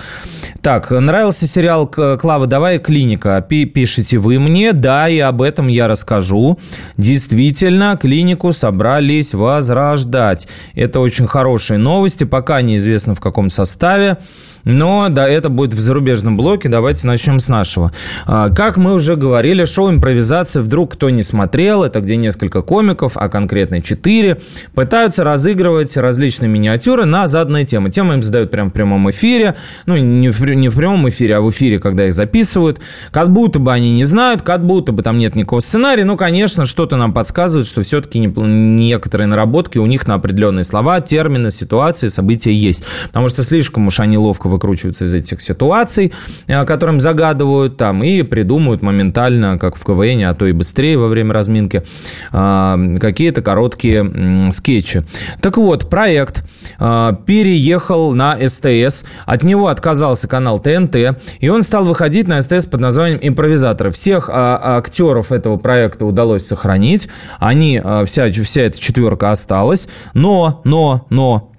Так, 0.61 0.91
нравился 0.91 1.47
сериал 1.47 1.87
«Клава, 1.87 2.47
давай 2.47 2.79
клиника». 2.79 3.45
Пишите 3.47 4.17
вы 4.17 4.39
мне, 4.39 4.73
да, 4.73 5.09
и 5.09 5.19
об 5.19 5.41
этом 5.41 5.67
я 5.67 5.87
расскажу. 5.87 6.57
Действительно, 6.97 7.97
клинику 8.01 8.53
собрались 8.53 9.33
возрождать. 9.33 10.47
Это 10.75 10.99
очень 10.99 11.27
хорошие 11.27 11.77
новости, 11.77 12.23
пока 12.23 12.61
неизвестно 12.61 13.15
в 13.15 13.19
каком 13.19 13.49
составе. 13.49 14.17
Но 14.65 15.07
да, 15.09 15.27
это 15.27 15.49
будет 15.49 15.73
в 15.73 15.79
зарубежном 15.79 16.37
блоке. 16.37 16.69
Давайте 16.69 17.05
начнем 17.07 17.39
с 17.39 17.47
нашего. 17.47 17.91
А, 18.25 18.49
как 18.49 18.77
мы 18.77 18.93
уже 18.93 19.15
говорили, 19.15 19.65
шоу 19.65 19.89
импровизация 19.89 20.63
вдруг 20.63 20.93
кто 20.93 21.09
не 21.09 21.23
смотрел, 21.23 21.83
это 21.83 21.99
где 21.99 22.15
несколько 22.15 22.61
комиков, 22.61 23.13
а 23.15 23.29
конкретно 23.29 23.81
четыре, 23.81 24.39
пытаются 24.73 25.23
разыгрывать 25.23 25.97
различные 25.97 26.49
миниатюры 26.49 27.05
на 27.05 27.27
заданные 27.27 27.65
темы. 27.65 27.89
Темы 27.89 28.15
им 28.15 28.23
задают 28.23 28.51
прямо 28.51 28.69
в 28.69 28.73
прямом 28.73 29.09
эфире. 29.09 29.55
Ну, 29.85 29.97
не 29.97 30.29
в, 30.29 30.41
не 30.41 30.69
в 30.69 30.75
прямом 30.75 31.09
эфире, 31.09 31.37
а 31.37 31.41
в 31.41 31.49
эфире, 31.49 31.79
когда 31.79 32.07
их 32.07 32.13
записывают. 32.13 32.79
Как 33.11 33.31
будто 33.31 33.59
бы 33.59 33.71
они 33.71 33.91
не 33.91 34.03
знают, 34.05 34.41
как 34.43 34.65
будто 34.65 34.91
бы 34.91 35.03
там 35.03 35.17
нет 35.17 35.35
никакого 35.35 35.59
сценария. 35.59 36.05
Ну, 36.05 36.15
конечно, 36.15 36.65
что-то 36.65 36.95
нам 36.95 37.13
подсказывает, 37.13 37.67
что 37.67 37.81
все-таки 37.83 38.19
некоторые 38.19 39.27
наработки 39.27 39.77
у 39.77 39.85
них 39.85 40.07
на 40.07 40.15
определенные 40.15 40.63
слова, 40.63 41.01
термины, 41.01 41.51
ситуации, 41.51 42.07
события 42.07 42.53
есть. 42.53 42.83
Потому 43.07 43.27
что 43.27 43.43
слишком 43.43 43.87
уж 43.87 43.99
они 43.99 44.17
ловко 44.17 44.47
выкручиваются 44.53 45.05
из 45.05 45.13
этих 45.13 45.41
ситуаций, 45.41 46.13
э, 46.47 46.65
которым 46.65 46.99
загадывают 46.99 47.77
там, 47.77 48.03
и 48.03 48.23
придумывают 48.23 48.81
моментально, 48.81 49.57
как 49.59 49.75
в 49.75 49.83
КВН, 49.83 50.23
а 50.25 50.33
то 50.33 50.45
и 50.45 50.51
быстрее 50.51 50.97
во 50.97 51.07
время 51.07 51.33
разминки, 51.33 51.83
э, 52.31 52.97
какие-то 52.99 53.41
короткие 53.41 54.49
скетчи. 54.51 55.03
Так 55.41 55.57
вот, 55.57 55.89
проект 55.89 56.43
э, 56.79 57.11
переехал 57.25 58.13
на 58.13 58.37
СТС, 58.47 59.05
от 59.25 59.43
него 59.43 59.67
отказался 59.67 60.27
канал 60.27 60.59
ТНТ, 60.59 60.95
и 61.39 61.49
он 61.49 61.63
стал 61.63 61.85
выходить 61.85 62.27
на 62.27 62.41
СТС 62.41 62.65
под 62.65 62.79
названием 62.79 63.19
«Импровизаторы». 63.21 63.91
Всех 63.91 64.29
актеров 64.31 65.31
этого 65.31 65.57
проекта 65.57 66.05
удалось 66.05 66.45
сохранить, 66.45 67.07
они, 67.39 67.81
вся, 68.05 68.31
вся 68.31 68.61
эта 68.61 68.79
четверка 68.79 69.31
осталась, 69.31 69.87
но, 70.13 70.61
но, 70.63 71.05
но, 71.09 71.52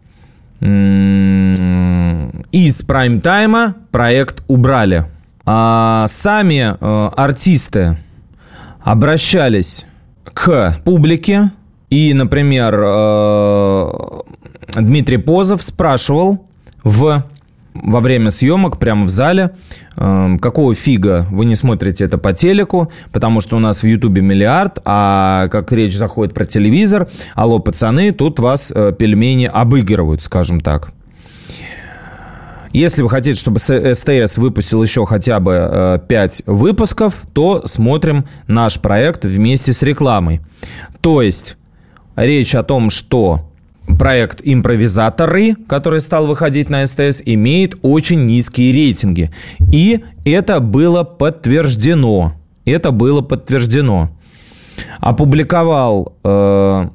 из 2.52 2.82
прайм-тайма 2.82 3.74
проект 3.90 4.42
убрали. 4.48 5.06
А 5.46 6.06
сами 6.08 6.76
э, 6.80 7.10
артисты 7.16 7.98
обращались 8.80 9.84
к 10.24 10.78
публике. 10.84 11.50
И, 11.90 12.14
например, 12.14 12.74
э, 12.82 13.90
Дмитрий 14.76 15.18
Позов 15.18 15.62
спрашивал 15.62 16.46
в 16.82 17.24
во 17.74 18.00
время 18.00 18.30
съемок 18.30 18.78
прямо 18.78 19.04
в 19.04 19.08
зале. 19.08 19.50
Эм, 19.96 20.38
какого 20.38 20.74
фига 20.74 21.26
вы 21.30 21.44
не 21.44 21.56
смотрите 21.56 22.04
это 22.04 22.18
по 22.18 22.32
телеку, 22.32 22.90
потому 23.12 23.40
что 23.40 23.56
у 23.56 23.60
нас 23.60 23.82
в 23.82 23.86
Ютубе 23.86 24.22
миллиард, 24.22 24.78
а 24.84 25.48
как 25.48 25.72
речь 25.72 25.96
заходит 25.96 26.34
про 26.34 26.46
телевизор, 26.46 27.08
алло, 27.34 27.58
пацаны, 27.58 28.12
тут 28.12 28.38
вас 28.38 28.72
э, 28.74 28.92
пельмени 28.96 29.50
обыгрывают, 29.52 30.22
скажем 30.22 30.60
так. 30.60 30.92
Если 32.72 33.02
вы 33.02 33.08
хотите, 33.08 33.38
чтобы 33.38 33.60
СТС 33.60 34.36
выпустил 34.36 34.82
еще 34.82 35.06
хотя 35.06 35.38
бы 35.38 36.02
5 36.08 36.42
э, 36.46 36.50
выпусков, 36.50 37.22
то 37.32 37.62
смотрим 37.66 38.24
наш 38.48 38.80
проект 38.80 39.24
вместе 39.24 39.72
с 39.72 39.82
рекламой. 39.82 40.40
То 41.00 41.22
есть 41.22 41.56
речь 42.16 42.54
о 42.56 42.64
том, 42.64 42.90
что 42.90 43.48
проект 43.98 44.40
«Импровизаторы», 44.42 45.54
который 45.68 46.00
стал 46.00 46.26
выходить 46.26 46.70
на 46.70 46.86
СТС, 46.86 47.22
имеет 47.24 47.76
очень 47.82 48.26
низкие 48.26 48.72
рейтинги. 48.72 49.30
И 49.72 50.00
это 50.24 50.60
было 50.60 51.04
подтверждено. 51.04 52.34
Это 52.64 52.90
было 52.90 53.20
подтверждено. 53.20 54.10
Опубликовал, 55.00 56.14
э, 56.24 56.88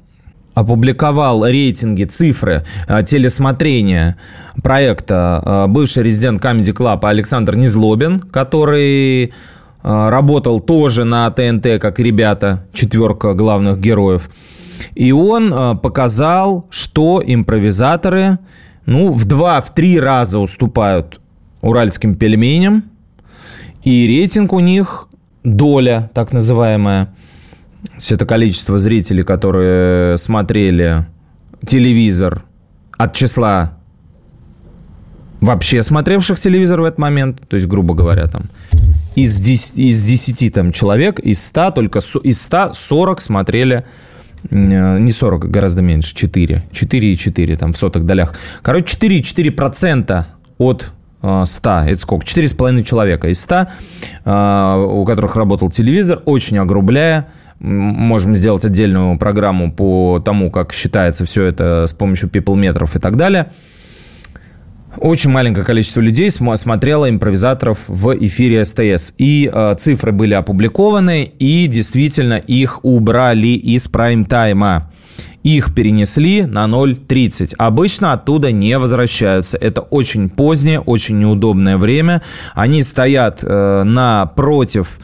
опубликовал 0.54 1.46
рейтинги, 1.46 2.04
цифры 2.04 2.66
э, 2.88 3.04
телесмотрения 3.04 4.18
проекта 4.62 5.42
э, 5.46 5.68
бывший 5.68 6.04
резидент 6.04 6.44
Comedy 6.44 6.74
Club 6.76 7.06
Александр 7.08 7.56
Незлобин, 7.56 8.20
который 8.20 9.34
работал 9.82 10.60
тоже 10.60 11.06
на 11.06 11.32
ТНТ, 11.32 11.80
как 11.80 12.00
ребята, 12.00 12.66
четверка 12.74 13.34
главных 13.34 13.80
героев. 13.80 14.30
И 14.96 15.12
он 15.12 15.78
показал, 15.80 16.68
что 16.70 17.22
импровизаторы, 17.26 18.40
ну, 18.86 19.12
в 19.14 19.26
два, 19.26 19.62
в 19.62 19.74
три 19.74 20.00
раза 20.00 20.40
уступают 20.40 21.20
уральским 21.62 22.16
пельменям. 22.16 22.86
И 23.84 24.08
рейтинг 24.08 24.54
у 24.54 24.60
них 24.60 25.08
доля, 25.44 26.12
так 26.14 26.34
называемая, 26.34 27.14
все 27.98 28.16
это 28.16 28.26
количество 28.26 28.78
зрителей, 28.78 29.24
которые 29.24 30.18
смотрели 30.18 31.06
телевизор 31.66 32.44
от 32.98 33.16
числа 33.16 33.78
вообще 35.42 35.84
смотревших 35.84 36.40
телевизор 36.40 36.82
в 36.82 36.84
этот 36.84 37.00
момент, 37.00 37.42
то 37.48 37.56
есть, 37.56 37.68
грубо 37.68 37.94
говоря, 37.94 38.28
там, 38.28 38.44
из 39.16 39.38
10, 39.38 39.78
из 39.78 40.04
10 40.04 40.54
там, 40.54 40.72
человек, 40.72 41.20
из 41.20 41.44
100, 41.44 41.72
только 41.72 42.00
из 42.24 42.42
100 42.42 42.74
40 42.74 43.22
смотрели 43.22 43.86
не 44.50 45.12
40, 45.12 45.50
гораздо 45.50 45.82
меньше, 45.82 46.16
4. 46.16 46.64
4,4 46.72 47.58
там 47.58 47.74
в 47.74 47.78
сотых 47.78 48.06
долях. 48.06 48.36
Короче, 48.62 48.98
4,4% 48.98 50.26
от 50.58 50.92
100, 51.46 51.70
э, 51.70 51.92
это 51.92 52.02
сколько? 52.02 52.26
4,5 52.26 52.84
человека 52.84 53.28
из 53.30 53.42
100, 53.42 53.68
э, 54.26 54.86
у 54.90 55.06
которых 55.06 55.36
работал 55.36 55.70
телевизор, 55.70 56.22
очень 56.26 56.58
огрубляя. 56.58 57.28
Можем 57.60 58.36
сделать 58.36 58.64
отдельную 58.64 59.18
программу 59.18 59.72
по 59.72 60.22
тому, 60.24 60.50
как 60.50 60.72
считается 60.72 61.26
все 61.26 61.44
это 61.44 61.88
с 61.88 61.94
помощью 61.94 62.30
people 62.30 62.56
метров 62.56 62.96
и 62.96 63.00
так 63.00 63.18
далее. 63.18 63.52
Очень 65.02 65.32
маленькое 65.32 65.66
количество 65.66 66.02
людей 66.02 66.30
смотрело 66.30 67.10
импровизаторов 67.10 67.80
в 67.88 68.18
эфире 68.26 68.66
СТС. 68.66 69.14
И 69.18 69.50
э, 69.52 69.76
цифры 69.80 70.12
были 70.12 70.34
опубликованы, 70.34 71.32
и 71.40 71.68
действительно 71.68 72.34
их 72.34 72.84
убрали 72.84 73.48
из 73.48 73.88
прайм-тайма. 73.88 74.92
Их 75.44 75.74
перенесли 75.74 76.44
на 76.44 76.66
0.30. 76.66 77.54
Обычно 77.58 78.12
оттуда 78.12 78.52
не 78.52 78.78
возвращаются. 78.78 79.58
Это 79.58 79.80
очень 79.82 80.30
позднее, 80.30 80.82
очень 80.82 81.18
неудобное 81.18 81.78
время. 81.78 82.22
Они 82.54 82.84
стоят 82.84 83.40
э, 83.42 83.84
напротив 83.84 85.00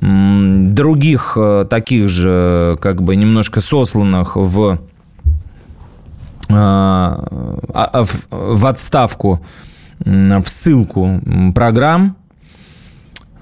других 0.00 1.36
э, 1.36 1.66
таких 1.68 2.08
же, 2.08 2.78
как 2.80 3.02
бы 3.02 3.16
немножко 3.16 3.60
сосланных 3.60 4.36
в 4.36 4.78
а, 6.52 7.24
а, 7.72 8.04
в 8.30 8.66
отставку, 8.66 9.44
в 10.00 10.44
ссылку 10.46 11.20
программ. 11.54 12.16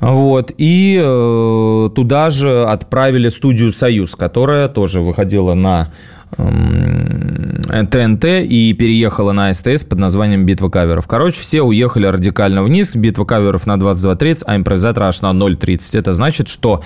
Вот, 0.00 0.52
и 0.56 0.96
э, 1.02 1.90
туда 1.92 2.30
же 2.30 2.64
отправили 2.64 3.28
студию 3.28 3.72
«Союз», 3.72 4.14
которая 4.14 4.68
тоже 4.68 5.00
выходила 5.00 5.54
на 5.54 5.88
ТНТ 6.36 8.24
и 8.24 8.74
переехала 8.78 9.32
на 9.32 9.52
СТС 9.52 9.82
под 9.84 9.98
названием 9.98 10.46
«Битва 10.46 10.68
каверов». 10.68 11.08
Короче, 11.08 11.40
все 11.40 11.62
уехали 11.62 12.06
радикально 12.06 12.62
вниз, 12.62 12.94
«Битва 12.94 13.24
каверов» 13.24 13.66
на 13.66 13.74
22.30, 13.74 14.42
а 14.46 14.56
импровизатор 14.56 15.02
аж 15.04 15.20
на 15.22 15.32
0.30. 15.32 15.98
Это 15.98 16.12
значит, 16.12 16.48
что 16.48 16.82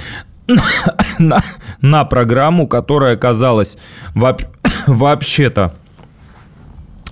на, 1.18 1.40
на 1.80 2.04
программу, 2.04 2.66
которая 2.66 3.16
казалась 3.16 3.78
вообще-то 4.86 5.74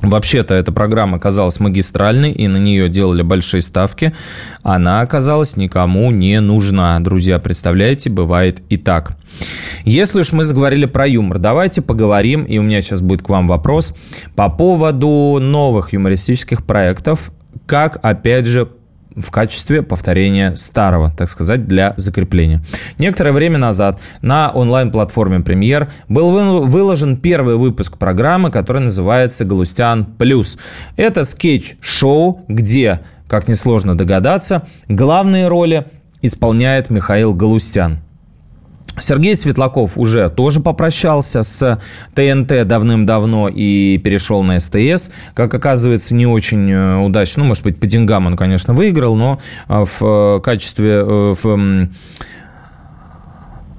Вообще-то 0.03 0.55
эта 0.55 0.73
программа 0.73 1.19
казалась 1.19 1.61
магистральной, 1.61 2.33
и 2.33 2.49
на 2.49 2.57
нее 2.57 2.89
делали 2.89 3.23
большие 3.23 3.61
ставки. 3.61 4.15
Она 4.63 5.03
оказалась 5.03 5.57
никому 5.57 6.11
не 6.11 6.41
нужна. 6.41 6.99
Друзья, 7.01 7.39
представляете, 7.39 8.09
бывает 8.09 8.63
и 8.71 8.79
так. 8.79 9.13
Если 9.85 10.21
уж 10.21 10.33
мы 10.33 10.45
заговорили 10.45 10.87
про 10.87 11.07
юмор, 11.07 11.39
давайте 11.39 11.83
поговорим, 11.83 12.45
и 12.45 12.59
у 12.59 12.63
меня 12.63 12.81
сейчас 12.81 13.03
будет 13.03 13.23
к 13.23 13.29
вам 13.29 13.47
вопрос, 13.47 13.95
по 14.35 14.49
поводу 14.49 15.39
новых 15.41 15.93
юмористических 15.93 16.65
проектов, 16.65 17.31
как, 17.67 17.99
опять 18.03 18.47
же, 18.47 18.69
в 19.17 19.31
качестве 19.31 19.83
повторения 19.83 20.55
старого, 20.57 21.13
так 21.17 21.29
сказать, 21.29 21.67
для 21.67 21.95
закрепления. 21.97 22.63
Некоторое 22.99 23.33
время 23.33 23.59
назад 23.59 24.01
на 24.23 24.51
онлайн-платформе 24.51 25.41
Премьер 25.41 25.89
был 26.09 26.31
выложен 26.67 27.17
первый 27.17 27.57
выпуск 27.57 27.99
программы, 27.99 28.51
который 28.51 28.83
называется 28.83 29.45
«Галустян 29.45 30.05
плюс». 30.05 30.59
Это 30.97 31.25
скетч-шоу, 31.25 32.45
где, 32.49 33.01
как 33.29 33.49
несложно 33.49 33.97
догадаться, 33.97 34.63
главные 34.89 35.49
роли 35.49 35.87
исполняет 36.23 36.91
Михаил 36.91 37.35
Галустян. 37.35 38.01
Сергей 38.99 39.35
Светлаков 39.37 39.97
уже 39.97 40.29
тоже 40.29 40.61
попрощался 40.61 41.43
с 41.43 41.81
ТНТ 42.15 42.67
давным-давно 42.67 43.49
и 43.49 43.99
перешел 43.99 44.43
на 44.43 44.59
СТС. 44.61 45.11
Как 45.35 45.55
оказывается, 45.55 46.15
не 46.15 46.27
очень 46.27 46.71
э, 46.71 46.97
удачно. 46.99 47.43
Ну, 47.43 47.49
может 47.49 47.65
быть, 47.65 47.79
по 47.79 47.87
деньгам 47.87 48.27
он, 48.27 48.37
конечно, 48.37 48.75
выиграл, 48.75 49.15
но 49.17 49.41
э, 49.69 49.85
в 49.85 50.03
э, 50.03 50.41
качестве... 50.41 51.03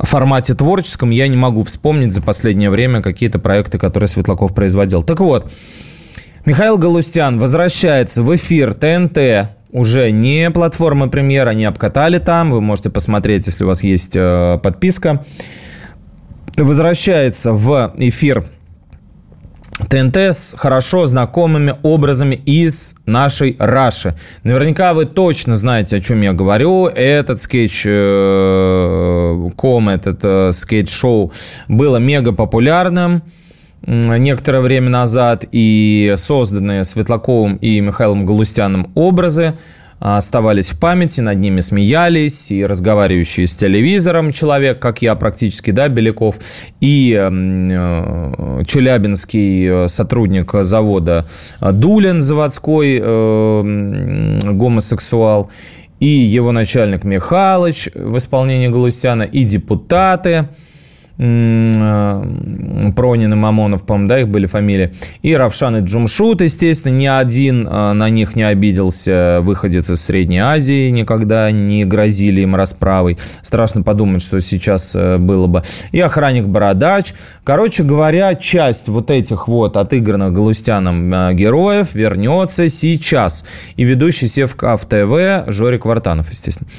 В 0.03 0.07
формате 0.07 0.55
творческом 0.55 1.11
я 1.11 1.27
не 1.27 1.37
могу 1.37 1.63
вспомнить 1.63 2.11
за 2.11 2.23
последнее 2.23 2.71
время 2.71 3.03
какие-то 3.03 3.37
проекты, 3.37 3.77
которые 3.77 4.07
Светлаков 4.07 4.55
производил. 4.55 5.03
Так 5.03 5.19
вот, 5.19 5.51
Михаил 6.43 6.79
Галустян 6.79 7.37
возвращается 7.37 8.23
в 8.23 8.35
эфир 8.35 8.73
ТНТ 8.73 9.51
уже 9.71 10.11
не 10.11 10.49
платформа 10.51 11.07
премьер, 11.07 11.47
они 11.47 11.65
обкатали 11.65 12.19
там, 12.19 12.51
вы 12.51 12.61
можете 12.61 12.89
посмотреть, 12.89 13.47
если 13.47 13.63
у 13.63 13.67
вас 13.67 13.83
есть 13.83 14.15
э, 14.15 14.59
подписка. 14.61 15.23
Возвращается 16.57 17.53
в 17.53 17.93
эфир 17.97 18.43
ТНТ 19.89 20.17
с 20.17 20.53
хорошо 20.57 21.07
знакомыми 21.07 21.75
образами 21.81 22.35
из 22.35 22.95
нашей 23.05 23.55
Раши. 23.57 24.15
Наверняка 24.43 24.93
вы 24.93 25.05
точно 25.05 25.55
знаете, 25.55 25.97
о 25.97 26.01
чем 26.01 26.21
я 26.21 26.33
говорю. 26.33 26.87
Этот 26.87 27.41
скетч 27.41 27.83
э, 27.85 29.49
ком, 29.55 29.89
этот 29.89 30.19
э, 30.23 30.51
скетч-шоу 30.51 31.31
было 31.67 31.97
мега 31.97 32.31
популярным 32.33 33.23
некоторое 33.85 34.61
время 34.61 34.89
назад, 34.89 35.45
и 35.51 36.13
созданные 36.17 36.85
Светлаковым 36.85 37.55
и 37.55 37.79
Михаилом 37.79 38.25
Галустяном 38.25 38.91
образы 38.95 39.55
а, 39.99 40.17
оставались 40.17 40.71
в 40.71 40.79
памяти, 40.79 41.21
над 41.21 41.37
ними 41.39 41.61
смеялись, 41.61 42.51
и 42.51 42.65
разговаривающий 42.65 43.47
с 43.47 43.53
телевизором 43.53 44.31
человек, 44.31 44.79
как 44.79 45.01
я 45.01 45.15
практически, 45.15 45.71
да, 45.71 45.89
Беляков, 45.89 46.37
и 46.79 47.15
э, 47.15 48.63
челябинский 48.67 49.85
э, 49.85 49.87
сотрудник 49.87 50.53
завода 50.53 51.25
Дулин, 51.59 52.21
заводской 52.21 52.99
э, 53.01 54.39
гомосексуал, 54.43 55.49
и 55.99 56.07
его 56.07 56.51
начальник 56.51 57.03
Михалыч 57.03 57.89
в 57.93 58.17
исполнении 58.17 58.67
Галустяна, 58.67 59.23
и 59.23 59.43
депутаты– 59.43 60.49
Пронин 61.17 63.33
и 63.33 63.35
Мамонов, 63.35 63.85
по-моему, 63.85 64.09
да, 64.09 64.19
их 64.19 64.27
были 64.27 64.45
фамилии. 64.45 64.93
И 65.21 65.35
Равшан 65.35 65.77
и 65.77 65.81
Джумшут, 65.81 66.41
естественно, 66.41 66.93
ни 66.93 67.05
один 67.05 67.67
э, 67.67 67.93
на 67.93 68.09
них 68.09 68.35
не 68.35 68.43
обиделся. 68.43 69.39
Выходец 69.41 69.89
из 69.89 70.01
Средней 70.01 70.39
Азии 70.39 70.89
никогда 70.89 71.51
не 71.51 71.85
грозили 71.85 72.41
им 72.41 72.55
расправой. 72.55 73.17
Страшно 73.43 73.83
подумать, 73.83 74.21
что 74.21 74.39
сейчас 74.39 74.95
э, 74.95 75.17
было 75.17 75.47
бы. 75.47 75.63
И 75.91 75.99
охранник 75.99 76.47
Бородач. 76.47 77.13
Короче 77.43 77.83
говоря, 77.83 78.33
часть 78.35 78.87
вот 78.87 79.11
этих 79.11 79.47
вот 79.47 79.77
отыгранных 79.77 80.33
Галустяном 80.33 81.35
героев 81.35 81.93
вернется 81.93 82.69
сейчас. 82.69 83.45
И 83.75 83.83
ведущий 83.83 84.27
Севка 84.27 84.77
в 84.77 84.85
ТВ 84.85 85.51
Жорик 85.51 85.85
Вартанов, 85.85 86.29
естественно. 86.29 86.69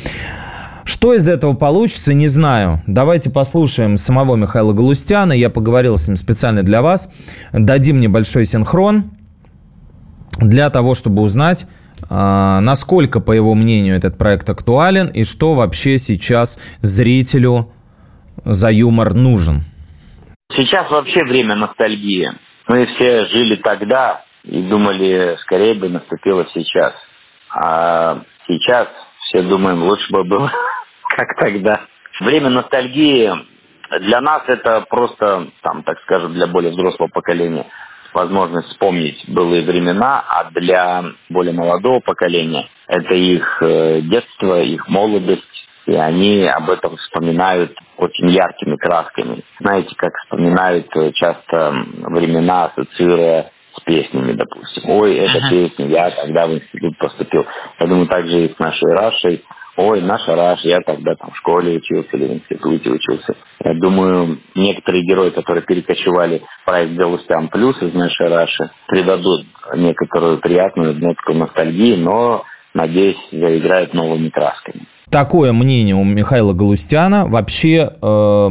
Что 0.84 1.14
из 1.14 1.28
этого 1.28 1.54
получится, 1.54 2.12
не 2.14 2.26
знаю. 2.26 2.82
Давайте 2.86 3.30
послушаем 3.30 3.96
самого 3.96 4.36
Михаила 4.36 4.72
Галустяна. 4.72 5.32
Я 5.32 5.50
поговорил 5.50 5.96
с 5.96 6.08
ним 6.08 6.16
специально 6.16 6.62
для 6.62 6.82
вас. 6.82 7.10
Дадим 7.52 8.00
небольшой 8.00 8.44
синхрон 8.44 9.04
для 10.38 10.70
того, 10.70 10.94
чтобы 10.94 11.22
узнать, 11.22 11.66
а, 12.10 12.60
насколько, 12.60 13.20
по 13.20 13.32
его 13.32 13.54
мнению, 13.54 13.96
этот 13.96 14.18
проект 14.18 14.48
актуален 14.48 15.08
и 15.08 15.24
что 15.24 15.54
вообще 15.54 15.98
сейчас 15.98 16.58
зрителю 16.80 17.70
за 18.44 18.70
юмор 18.70 19.14
нужен. 19.14 19.64
Сейчас 20.56 20.90
вообще 20.90 21.24
время 21.24 21.56
ностальгии. 21.56 22.28
Мы 22.68 22.86
все 22.96 23.26
жили 23.34 23.56
тогда 23.56 24.24
и 24.44 24.62
думали, 24.62 25.36
скорее 25.42 25.74
бы 25.74 25.88
наступило 25.88 26.46
сейчас. 26.52 26.92
А 27.54 28.22
сейчас 28.48 28.88
все 29.32 29.42
думаем, 29.42 29.82
лучше 29.82 30.12
бы 30.12 30.24
было 30.24 30.50
как 31.16 31.36
тогда. 31.38 31.86
Время 32.20 32.50
ностальгии 32.50 33.30
для 34.00 34.20
нас 34.20 34.42
это 34.46 34.84
просто, 34.88 35.48
там, 35.62 35.82
так 35.82 35.98
скажем, 36.02 36.34
для 36.34 36.46
более 36.46 36.72
взрослого 36.72 37.08
поколения 37.08 37.66
возможность 38.14 38.68
вспомнить 38.68 39.24
былые 39.28 39.64
времена, 39.64 40.22
а 40.28 40.50
для 40.50 41.04
более 41.30 41.54
молодого 41.54 42.00
поколения 42.00 42.68
это 42.86 43.14
их 43.14 43.62
э, 43.62 44.00
детство, 44.02 44.60
их 44.60 44.86
молодость, 44.88 45.42
и 45.86 45.94
они 45.94 46.44
об 46.44 46.70
этом 46.70 46.96
вспоминают 46.98 47.74
очень 47.96 48.30
яркими 48.30 48.76
красками. 48.76 49.42
Знаете, 49.60 49.94
как 49.96 50.12
вспоминают 50.24 50.94
э, 50.94 51.12
часто 51.12 51.72
времена, 52.08 52.66
ассоциируя 52.66 53.50
с 53.82 53.84
песнями, 53.84 54.32
допустим. 54.32 54.90
Ой, 54.90 55.16
эта 55.18 55.38
ага. 55.38 55.50
песня, 55.50 55.86
я 55.88 56.10
тогда 56.10 56.46
в 56.46 56.54
институт 56.54 56.96
поступил. 56.98 57.44
Я 57.80 57.88
думаю, 57.88 58.06
так 58.06 58.26
же 58.26 58.46
и 58.46 58.54
с 58.54 58.58
нашей 58.58 58.92
Рашей. 58.94 59.44
Ой, 59.76 60.02
наша 60.02 60.34
Раш, 60.34 60.60
я 60.64 60.78
тогда 60.86 61.14
там 61.14 61.30
в 61.30 61.38
школе 61.38 61.78
учился 61.78 62.10
или 62.12 62.26
в 62.26 62.32
институте 62.34 62.90
учился. 62.90 63.34
Я 63.64 63.74
думаю, 63.74 64.38
некоторые 64.54 65.02
герои, 65.04 65.30
которые 65.30 65.64
перекочевали 65.64 66.42
в 66.62 66.70
проект 66.70 66.92
«Галустян 66.94 67.48
Плюс» 67.48 67.80
из 67.80 67.94
нашей 67.94 68.28
Раши, 68.28 68.70
придадут 68.86 69.46
некоторую 69.74 70.40
приятную 70.40 70.94
нотку 70.94 71.32
ностальгии, 71.32 71.96
но, 71.96 72.44
надеюсь, 72.74 73.16
заиграют 73.30 73.94
новыми 73.94 74.28
красками. 74.28 74.86
Такое 75.10 75.52
мнение 75.52 75.94
у 75.94 76.04
Михаила 76.04 76.52
Галустяна. 76.52 77.26
Вообще, 77.26 77.88
э, 78.02 78.48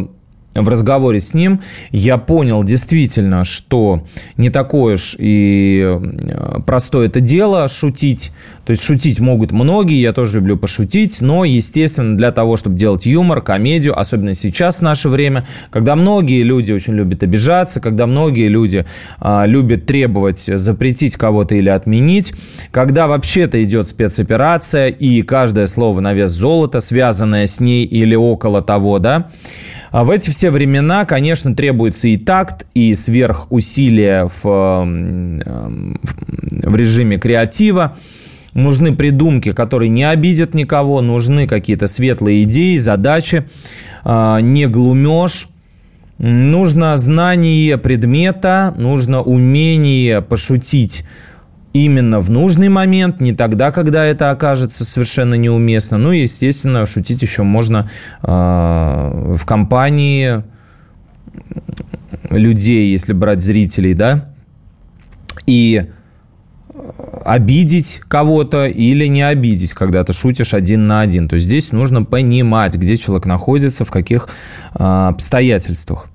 в 0.54 0.68
разговоре 0.68 1.22
с 1.22 1.34
ним 1.34 1.62
я 1.92 2.18
понял 2.18 2.64
действительно, 2.64 3.46
что 3.46 4.04
не 4.36 4.50
такое 4.50 4.96
уж 4.96 5.16
и 5.18 5.82
э, 5.84 6.60
простое 6.66 7.08
это 7.08 7.22
дело 7.22 7.68
шутить. 7.70 8.32
То 8.66 8.72
есть 8.72 8.84
шутить 8.84 9.20
могут 9.20 9.52
многие, 9.52 10.02
я 10.02 10.14
тоже 10.14 10.40
люблю 10.40 10.58
пошутить, 10.58 11.22
но, 11.22 11.46
естественно, 11.46 12.18
для 12.18 12.32
того, 12.32 12.58
чтобы 12.58 12.76
делать 12.76 13.06
юмор, 13.06 13.42
комедию, 13.42 13.98
особенно 13.98 14.34
сейчас 14.34 14.78
в 14.78 14.82
наше 14.82 15.10
время, 15.10 15.48
когда 15.72 15.96
многие 15.96 16.44
люди 16.44 16.72
очень 16.72 16.94
любят 16.94 17.24
обижаться, 17.24 17.80
когда 17.80 18.06
многие 18.06 18.48
люди 18.48 18.86
а, 19.20 19.46
любят 19.46 19.86
требовать 19.86 20.40
запретить 20.40 21.16
кого-то 21.16 21.56
или 21.56 21.70
отменить, 21.70 22.34
когда 22.72 23.08
вообще-то 23.08 23.62
идет 23.64 23.88
спецоперация 23.88 24.88
и 24.90 25.22
каждое 25.22 25.68
слово 25.68 26.00
на 26.02 26.14
вес 26.14 26.32
золота, 26.32 26.82
связанное 26.82 27.48
с 27.48 27.60
ней 27.60 27.86
или 27.86 28.16
около 28.16 28.62
того, 28.62 29.00
да, 29.00 29.30
а 29.92 30.06
в 30.06 30.10
эти 30.10 30.30
все 30.30 30.41
времена, 30.50 31.06
конечно, 31.06 31.54
требуется 31.56 32.08
и 32.08 32.18
такт, 32.18 32.66
и 32.74 32.96
сверхусилия 32.96 34.26
в, 34.26 34.40
в 36.64 36.76
режиме 36.76 37.18
креатива. 37.18 37.98
Нужны 38.54 38.96
придумки, 38.96 39.52
которые 39.54 39.90
не 39.90 40.04
обидят 40.04 40.54
никого, 40.54 41.02
нужны 41.02 41.48
какие-то 41.48 41.88
светлые 41.88 42.44
идеи, 42.44 42.78
задачи, 42.78 43.46
а, 44.04 44.40
не 44.40 44.68
глумеж. 44.68 45.50
Нужно 46.18 46.98
знание 46.98 47.78
предмета, 47.78 48.74
нужно 48.78 49.22
умение 49.22 50.22
пошутить 50.22 51.04
именно 51.74 52.20
в 52.20 52.30
нужный 52.30 52.70
момент, 52.70 53.22
не 53.22 53.34
тогда, 53.34 53.72
когда 53.72 54.06
это 54.06 54.32
окажется 54.32 54.86
совершенно 54.86 55.36
неуместно. 55.36 55.98
Ну 55.98 56.12
и, 56.12 56.22
естественно, 56.22 56.86
шутить 56.86 57.22
еще 57.22 57.44
можно 57.44 57.90
э, 58.24 58.28
в 58.28 59.46
компании 59.46 60.44
людей, 62.30 62.92
если 62.92 63.14
брать 63.14 63.42
зрителей, 63.42 63.94
да, 63.94 64.30
и 65.46 65.90
обидеть 67.26 68.02
кого-то 68.08 68.66
или 68.66 69.06
не 69.06 69.22
обидеть, 69.22 69.74
когда 69.74 70.04
ты 70.04 70.14
шутишь 70.14 70.54
один 70.54 70.88
на 70.88 71.02
один. 71.02 71.28
То 71.28 71.36
есть 71.36 71.48
здесь 71.48 71.72
нужно 71.72 72.04
понимать, 72.04 72.76
где 72.76 72.98
человек 72.98 73.26
находится, 73.26 73.86
в 73.86 73.92
каких 73.92 74.28
э, 74.74 75.08
обстоятельствах. 75.10 76.08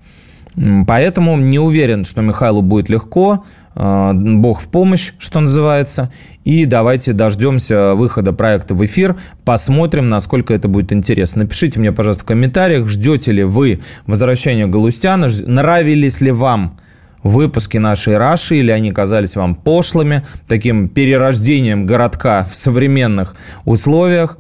Поэтому 0.87 1.37
не 1.37 1.59
уверен, 1.59 2.05
что 2.05 2.23
Михайлу 2.23 2.63
будет 2.63 2.89
легко. 2.89 3.45
А, 3.79 4.15
Бог 4.15 4.61
в 4.61 4.69
помощь, 4.69 5.13
что 5.19 5.41
называется. 5.41 6.11
И 6.45 6.65
давайте 6.65 7.13
дождемся 7.13 7.95
выхода 7.95 8.33
проекта 8.33 8.75
в 8.75 8.85
эфир, 8.85 9.17
посмотрим, 9.45 10.09
насколько 10.09 10.55
это 10.55 10.67
будет 10.67 10.93
интересно. 10.93 11.43
Напишите 11.43 11.79
мне, 11.79 11.93
пожалуйста, 11.93 12.25
в 12.25 12.27
комментариях, 12.27 12.89
ждете 12.89 13.33
ли 13.33 13.45
вы 13.45 13.81
возвращения 14.07 14.67
Галустяна, 14.67 15.29
нравились 15.47 16.21
ли 16.21 16.31
вам 16.31 16.79
выпуски 17.23 17.77
нашей 17.77 18.17
Раши, 18.17 18.57
или 18.57 18.71
они 18.71 18.93
казались 18.93 19.37
вам 19.37 19.55
пошлыми, 19.55 20.25
таким 20.47 20.89
перерождением 20.89 21.85
городка 21.85 22.47
в 22.51 22.57
современных 22.57 23.37
условиях. 23.65 24.39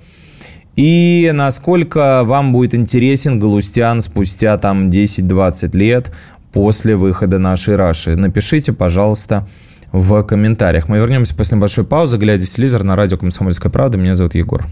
И 0.76 1.30
насколько 1.34 2.22
вам 2.24 2.52
будет 2.52 2.74
интересен 2.74 3.40
Галустян 3.40 4.00
спустя 4.02 4.56
там 4.58 4.90
10-20 4.90 5.76
лет 5.76 6.12
после 6.56 6.96
выхода 6.96 7.38
нашей 7.38 7.76
Раши. 7.76 8.16
Напишите, 8.16 8.72
пожалуйста, 8.72 9.46
в 9.92 10.22
комментариях. 10.22 10.88
Мы 10.88 10.96
вернемся 10.96 11.36
после 11.36 11.58
небольшой 11.58 11.84
паузы, 11.84 12.16
глядя 12.16 12.46
в 12.46 12.48
телевизор 12.48 12.82
на 12.82 12.96
радио 12.96 13.18
«Комсомольская 13.18 13.70
правда». 13.70 13.98
Меня 13.98 14.14
зовут 14.14 14.34
Егор. 14.34 14.66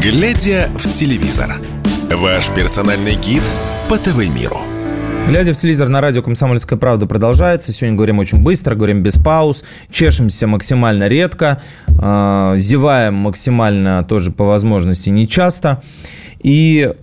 Глядя 0.00 0.68
в 0.78 0.88
телевизор. 0.88 1.56
Ваш 2.12 2.48
персональный 2.50 3.16
гид 3.16 3.42
по 3.88 3.98
ТВ-миру. 3.98 4.77
Глядя 5.28 5.52
в 5.52 5.58
телевизор 5.58 5.88
на 5.88 6.00
радио 6.00 6.22
«Комсомольская 6.22 6.78
правда» 6.78 7.06
продолжается. 7.06 7.70
Сегодня 7.70 7.96
говорим 7.96 8.18
очень 8.18 8.42
быстро, 8.42 8.74
говорим 8.74 9.02
без 9.02 9.18
пауз, 9.18 9.62
чешемся 9.90 10.46
максимально 10.46 11.06
редко, 11.06 11.60
э, 11.86 12.54
зеваем 12.56 13.12
максимально 13.12 14.04
тоже 14.04 14.32
по 14.32 14.46
возможности 14.46 15.10
нечасто. 15.10 15.82
И 16.42 16.94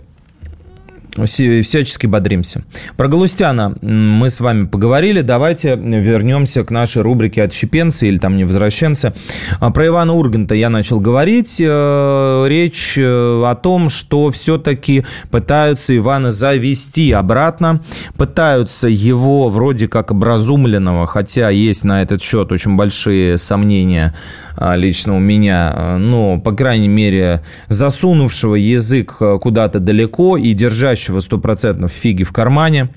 всячески 1.24 2.06
бодримся. 2.06 2.64
Про 2.96 3.08
Галустяна 3.08 3.76
мы 3.80 4.28
с 4.28 4.40
вами 4.40 4.66
поговорили. 4.66 5.20
Давайте 5.20 5.76
вернемся 5.76 6.64
к 6.64 6.70
нашей 6.70 7.02
рубрике 7.02 7.42
«Отщепенцы» 7.42 8.08
или 8.08 8.18
там 8.18 8.36
«Невозвращенцы». 8.36 9.12
А 9.60 9.70
про 9.70 9.86
Ивана 9.86 10.14
Урганта 10.14 10.54
я 10.54 10.70
начал 10.70 11.00
говорить. 11.00 11.60
Э, 11.60 12.46
речь 12.48 12.96
э, 12.98 13.02
о 13.02 13.54
том, 13.54 13.88
что 13.88 14.30
все-таки 14.30 15.04
пытаются 15.30 15.96
Ивана 15.96 16.30
завести 16.30 17.12
обратно. 17.12 17.80
Пытаются 18.16 18.88
его 18.88 19.48
вроде 19.48 19.88
как 19.88 20.10
образумленного, 20.10 21.06
хотя 21.06 21.50
есть 21.50 21.84
на 21.84 22.02
этот 22.02 22.22
счет 22.22 22.52
очень 22.52 22.76
большие 22.76 23.38
сомнения 23.38 24.14
лично 24.58 25.16
у 25.16 25.18
меня, 25.18 25.96
но, 25.98 26.38
по 26.38 26.52
крайней 26.52 26.88
мере, 26.88 27.42
засунувшего 27.68 28.54
язык 28.54 29.16
э, 29.20 29.38
куда-то 29.40 29.80
далеко 29.80 30.36
и 30.36 30.52
держащего 30.52 30.76
держащего 30.76 31.20
стопроцентно 31.20 31.88
фиги 31.88 32.22
в 32.22 32.32
кармане. 32.32 32.90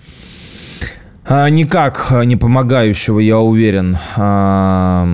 А, 1.25 1.49
никак 1.49 2.11
не 2.25 2.35
помогающего, 2.35 3.19
я 3.19 3.39
уверен, 3.39 3.97
а, 4.15 5.07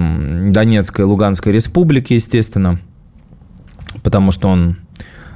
Донецкой 0.49 1.03
и 1.03 1.08
Луганской 1.08 1.51
республике, 1.51 2.15
естественно, 2.15 2.79
потому 4.03 4.31
что 4.31 4.47
он 4.49 4.77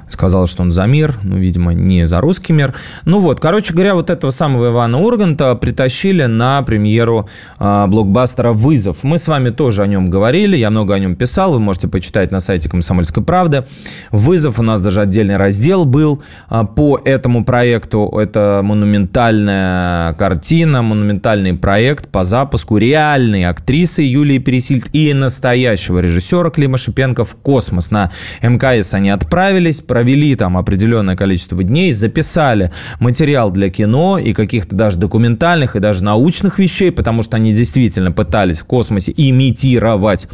сказал, 0.10 0.48
что 0.48 0.64
он 0.64 0.72
за 0.72 0.86
мир, 0.86 1.20
ну, 1.24 1.38
видимо, 1.38 1.74
не 1.74 2.06
за 2.06 2.22
русский 2.22 2.54
мир. 2.54 2.74
Ну 3.06 3.20
вот, 3.20 3.40
короче 3.40 3.74
говоря, 3.74 3.96
вот 3.96 4.10
этого 4.10 4.32
самого 4.32 4.72
Ивана 4.72 5.00
Урганта 5.00 5.56
притащили 5.56 6.24
на 6.24 6.62
премьеру 6.64 7.30
э, 7.60 7.86
блокбастера 7.88 8.52
«Вызов». 8.52 8.98
Мы 9.04 9.18
с 9.18 9.28
вами 9.28 9.50
тоже 9.50 9.84
о 9.84 9.88
нем 9.88 10.10
говорили, 10.10 10.58
я 10.58 10.70
много 10.70 10.94
о 10.94 11.00
нем 11.00 11.16
писал, 11.16 11.54
вы 11.54 11.60
можете 11.60 11.88
почитать 11.88 12.32
на 12.32 12.40
сайте 12.40 12.70
«Комсомольской 12.70 13.24
правды». 13.24 13.66
«Вызов» 14.12 14.60
у 14.60 14.64
нас 14.64 14.82
даже 14.82 15.02
отдельный 15.02 15.38
раздел 15.38 15.86
был 15.86 16.22
э, 16.50 16.64
по 16.76 17.00
этому 17.04 17.46
проекту. 17.46 18.10
Это 18.20 18.62
монументальная 18.64 20.14
картина, 20.14 20.82
монументальный 20.82 21.54
проект 21.54 22.08
по 22.10 22.24
запуску 22.24 22.78
реальной 22.78 23.46
актрисы 23.46 24.02
Юлии 24.02 24.38
Пересильд 24.38 24.90
и 24.94 25.14
настоящего 25.14 26.00
режиссера 26.00 26.50
Клима 26.50 26.78
Шипенко 26.78 27.24
в 27.24 27.36
космос. 27.36 27.92
На 27.92 28.12
МКС 28.42 28.94
они 28.94 29.10
отправились, 29.10 29.82
провели 30.00 30.34
там 30.38 30.56
определенное 30.56 31.18
количество 31.18 31.62
дней, 31.62 31.92
записали 31.92 32.72
материал 33.02 33.52
для 33.52 33.70
кино 33.70 34.18
и 34.18 34.32
каких-то 34.32 34.74
даже 34.74 34.98
документальных 34.98 35.76
и 35.76 35.80
даже 35.80 36.06
научных 36.06 36.58
вещей, 36.58 36.90
потому 36.90 37.22
что 37.22 37.36
они 37.36 37.54
действительно 37.54 38.14
пытались 38.14 38.62
в 38.62 38.64
космосе 38.64 39.14
имитировать 39.18 40.30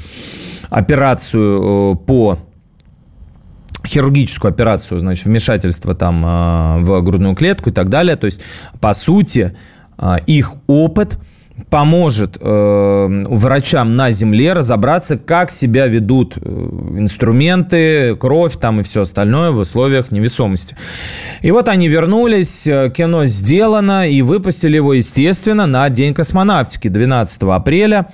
операцию 0.69 1.93
э, 1.93 2.06
по 2.06 2.38
хирургическую 3.88 4.51
операцию, 4.51 4.99
значит, 4.99 5.25
вмешательство 5.25 5.95
там 5.95 6.23
э, 6.23 6.84
в 6.84 7.01
грудную 7.01 7.34
клетку 7.34 7.71
и 7.71 7.73
так 7.73 7.89
далее. 7.89 8.17
То 8.17 8.25
есть, 8.25 8.41
по 8.80 8.93
сути, 8.93 9.58
э, 9.97 10.17
их 10.28 10.54
опыт– 10.67 11.17
поможет 11.70 12.38
э, 12.39 13.22
врачам 13.28 13.96
на 13.96 14.12
Земле 14.12 14.54
разобраться, 14.54 15.18
как 15.18 15.52
себя 15.52 15.88
ведут 15.88 16.38
э, 16.38 16.41
инструменты, 16.98 18.15
кровь 18.15 18.58
там 18.58 18.82
и 18.82 18.84
все 18.84 19.02
остальное 19.02 19.52
в 19.52 19.58
условиях 19.58 20.12
невесомости. 20.12 20.76
И 21.41 21.52
вот 21.52 21.70
они 21.70 21.88
вернулись, 21.88 22.68
э, 22.68 22.91
кино 22.96 23.26
сделано, 23.26 24.10
и 24.10 24.22
выпустили 24.22 24.76
его, 24.76 24.94
естественно, 24.94 25.65
на 25.65 25.89
День 25.89 26.13
космонавтики 26.13 26.89
12 26.89 27.44
апреля. 27.44 28.08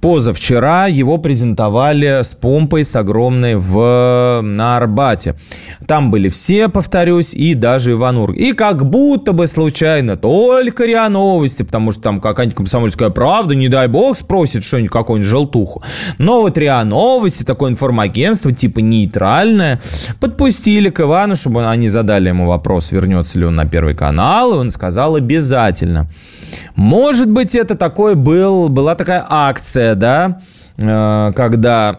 Позавчера 0.00 0.86
его 0.86 1.18
презентовали 1.18 2.22
с 2.22 2.34
помпой, 2.34 2.84
с 2.84 2.94
огромной 2.96 3.56
в, 3.56 4.40
на 4.42 4.76
Арбате. 4.76 5.34
Там 5.86 6.10
были 6.10 6.28
все, 6.28 6.68
повторюсь, 6.68 7.34
и 7.34 7.54
даже 7.54 7.92
Иван 7.92 8.18
Ургант. 8.18 8.40
И 8.40 8.52
как 8.52 8.88
будто 8.88 9.32
бы 9.32 9.46
случайно 9.46 10.16
только 10.16 10.84
РИА 10.84 11.08
Новости, 11.08 11.62
потому 11.62 11.92
что 11.92 12.02
там 12.02 12.20
какая-нибудь 12.20 12.56
комсомольская 12.56 13.10
правда, 13.10 13.54
не 13.54 13.68
дай 13.68 13.88
бог, 13.88 14.16
спросит 14.16 14.64
что-нибудь, 14.64 14.90
какую-нибудь 14.90 15.30
желтуху. 15.30 15.82
Но 16.18 16.42
вот 16.42 16.58
РИА 16.58 16.84
Новости, 16.84 17.44
такое 17.44 17.70
информагентство, 17.70 18.52
типа 18.52 18.80
нейтральное, 18.80 19.80
подпустили 20.20 20.90
к 20.90 21.00
Ивану, 21.00 21.36
чтобы 21.36 21.66
они 21.66 21.88
задали 21.88 22.28
ему 22.28 22.46
вопрос, 22.46 22.90
вернется 22.90 23.38
ли 23.38 23.44
он 23.44 23.54
на 23.54 23.66
Первый 23.66 23.94
канал, 23.94 24.54
и 24.54 24.58
он 24.58 24.70
сказал 24.70 25.16
обязательно. 25.16 26.08
Может 26.74 27.30
быть, 27.30 27.54
это 27.54 27.74
такой 27.74 28.14
был, 28.14 28.68
была 28.68 28.94
такая 28.94 29.24
акция, 29.28 29.85
да, 29.94 30.40
э, 30.76 31.32
когда 31.34 31.98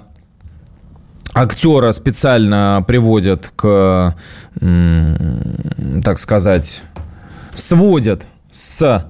актера 1.34 1.92
специально 1.92 2.84
приводят 2.88 3.52
к, 3.56 4.16
так 6.04 6.20
сказать, 6.20 6.82
сводят 7.54 8.26
с 8.52 9.06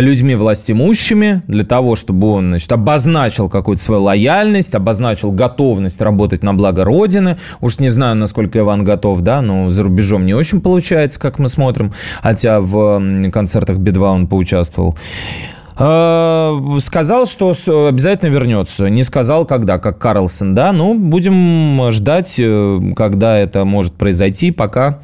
людьми 0.00 0.34
властимущими 0.34 1.42
для 1.46 1.64
того, 1.64 1.96
чтобы 1.96 2.28
он 2.28 2.48
значит, 2.48 2.72
обозначил 2.72 3.48
какую-то 3.48 3.82
свою 3.82 4.02
лояльность, 4.02 4.74
обозначил 4.74 5.32
готовность 5.32 6.00
работать 6.00 6.42
на 6.42 6.54
благо 6.54 6.84
Родины. 6.84 7.38
Уж 7.60 7.78
не 7.78 7.88
знаю, 7.88 8.16
насколько 8.16 8.58
Иван 8.58 8.84
готов, 8.84 9.20
да, 9.20 9.42
но 9.42 9.68
за 9.68 9.82
рубежом 9.82 10.24
не 10.24 10.34
очень 10.34 10.60
получается, 10.60 11.20
как 11.20 11.38
мы 11.38 11.48
смотрим, 11.48 11.92
хотя 12.22 12.60
в 12.60 13.30
концертах 13.30 13.78
Би-2 13.78 14.00
он 14.00 14.26
поучаствовал. 14.26 14.96
А, 15.76 16.58
сказал, 16.80 17.26
что 17.26 17.54
обязательно 17.88 18.30
вернется. 18.30 18.88
Не 18.88 19.02
сказал, 19.02 19.46
когда, 19.46 19.78
как 19.78 19.98
Карлсон, 19.98 20.54
да. 20.54 20.72
Ну, 20.72 20.98
будем 20.98 21.90
ждать, 21.90 22.36
э, 22.38 22.80
когда 22.94 23.38
это 23.38 23.64
может 23.64 23.94
произойти, 23.94 24.50
пока 24.50 25.00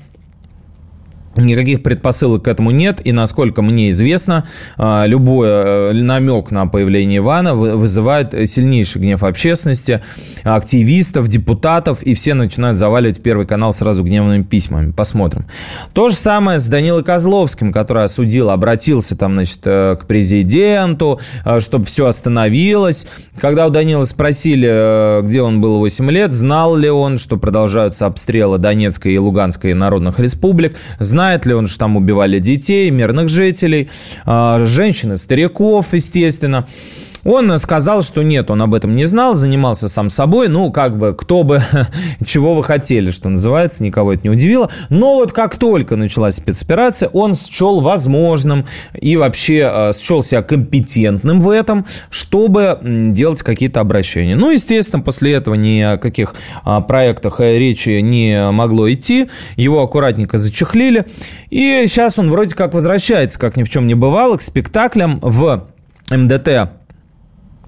Никаких 1.38 1.82
предпосылок 1.82 2.44
к 2.44 2.48
этому 2.48 2.70
нет, 2.70 3.00
и 3.04 3.12
насколько 3.12 3.62
мне 3.62 3.90
известно, 3.90 4.46
а, 4.76 5.06
любой 5.06 5.48
э, 5.48 5.92
намек 5.92 6.50
на 6.50 6.66
появление 6.66 7.18
Ивана 7.18 7.54
вызывает 7.54 8.34
сильнейший 8.48 9.00
гнев 9.00 9.22
общественности, 9.22 10.02
активистов, 10.42 11.28
депутатов, 11.28 12.02
и 12.02 12.14
все 12.14 12.34
начинают 12.34 12.76
заваливать 12.76 13.22
Первый 13.22 13.46
канал 13.46 13.72
сразу 13.72 14.02
гневными 14.02 14.42
письмами. 14.42 14.90
Посмотрим. 14.92 15.46
То 15.92 16.08
же 16.08 16.16
самое 16.16 16.58
с 16.58 16.66
Данилой 16.66 17.04
Козловским, 17.04 17.72
который 17.72 18.04
осудил, 18.04 18.50
обратился 18.50 19.16
там, 19.16 19.34
значит, 19.34 19.60
э, 19.64 19.96
к 20.00 20.06
президенту, 20.06 21.20
э, 21.44 21.60
чтобы 21.60 21.84
все 21.84 22.06
остановилось. 22.06 23.06
Когда 23.40 23.66
у 23.66 23.70
Данила 23.70 24.04
спросили, 24.04 25.22
где 25.22 25.42
он 25.42 25.60
был 25.60 25.78
8 25.78 26.10
лет, 26.10 26.32
знал 26.32 26.76
ли 26.76 26.90
он, 26.90 27.18
что 27.18 27.36
продолжаются 27.36 28.06
обстрелы 28.06 28.58
Донецкой 28.58 29.14
и 29.14 29.18
Луганской 29.18 29.74
народных 29.74 30.18
республик, 30.18 30.76
знает 30.98 31.27
знает 31.28 31.44
ли 31.44 31.52
он, 31.52 31.66
что 31.66 31.80
там 31.80 31.96
убивали 31.96 32.38
детей, 32.38 32.90
мирных 32.90 33.28
жителей, 33.28 33.90
а, 34.24 34.60
женщин 34.60 35.12
и 35.12 35.16
стариков, 35.18 35.92
естественно. 35.92 36.66
Он 37.24 37.56
сказал, 37.58 38.02
что 38.02 38.22
нет, 38.22 38.50
он 38.50 38.62
об 38.62 38.74
этом 38.74 38.96
не 38.96 39.04
знал, 39.04 39.34
занимался 39.34 39.88
сам 39.88 40.10
собой. 40.10 40.48
Ну, 40.48 40.70
как 40.70 40.96
бы, 40.96 41.14
кто 41.14 41.42
бы, 41.42 41.62
чего 42.26 42.54
вы 42.54 42.62
хотели, 42.62 43.10
что 43.10 43.28
называется, 43.28 43.82
никого 43.82 44.12
это 44.12 44.22
не 44.24 44.30
удивило. 44.30 44.70
Но 44.88 45.16
вот 45.16 45.32
как 45.32 45.56
только 45.56 45.96
началась 45.96 46.36
спецоперация, 46.36 47.08
он 47.08 47.34
счел 47.34 47.80
возможным 47.80 48.66
и 48.98 49.16
вообще 49.16 49.70
э, 49.70 49.92
счел 49.92 50.22
себя 50.22 50.42
компетентным 50.42 51.40
в 51.40 51.50
этом, 51.50 51.86
чтобы 52.10 52.78
делать 52.82 53.42
какие-то 53.42 53.80
обращения. 53.80 54.36
Ну, 54.36 54.50
естественно, 54.50 55.02
после 55.02 55.32
этого 55.32 55.54
ни 55.54 55.80
о 55.80 55.96
каких 55.98 56.34
а, 56.64 56.80
проектах 56.80 57.40
э, 57.40 57.58
речи 57.58 58.00
не 58.00 58.50
могло 58.50 58.90
идти. 58.90 59.28
Его 59.56 59.82
аккуратненько 59.82 60.38
зачехлили. 60.38 61.06
И 61.50 61.84
сейчас 61.86 62.18
он 62.18 62.30
вроде 62.30 62.54
как 62.54 62.74
возвращается, 62.74 63.38
как 63.38 63.56
ни 63.56 63.64
в 63.64 63.70
чем 63.70 63.86
не 63.86 63.94
бывало, 63.94 64.36
к 64.36 64.42
спектаклям 64.42 65.18
в 65.20 65.68
МДТ 66.10 66.77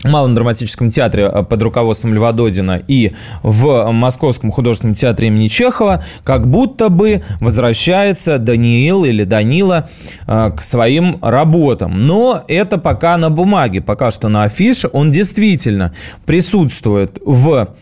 Малом 0.04 0.34
драматическом 0.34 0.90
театре 0.90 1.30
э, 1.32 1.42
под 1.42 1.62
руководством 1.62 2.14
Льва 2.14 2.32
Додина 2.32 2.80
и 2.86 3.12
в 3.42 3.90
Московском 3.92 4.50
художественном 4.50 4.94
театре 4.94 5.28
имени 5.28 5.48
Чехова 5.48 6.02
как 6.24 6.46
будто 6.46 6.88
бы 6.88 7.22
возвращается 7.40 8.38
Даниил 8.38 9.04
или 9.04 9.24
Данила 9.24 9.90
э, 10.26 10.52
к 10.56 10.62
своим 10.62 11.18
работам. 11.22 12.06
Но 12.06 12.42
это 12.48 12.78
пока 12.78 13.18
на 13.18 13.28
бумаге, 13.28 13.82
пока 13.82 14.10
что 14.10 14.28
на 14.28 14.44
афише. 14.44 14.88
Он 14.92 15.10
действительно 15.10 15.92
присутствует 16.24 17.18
в 17.24 17.74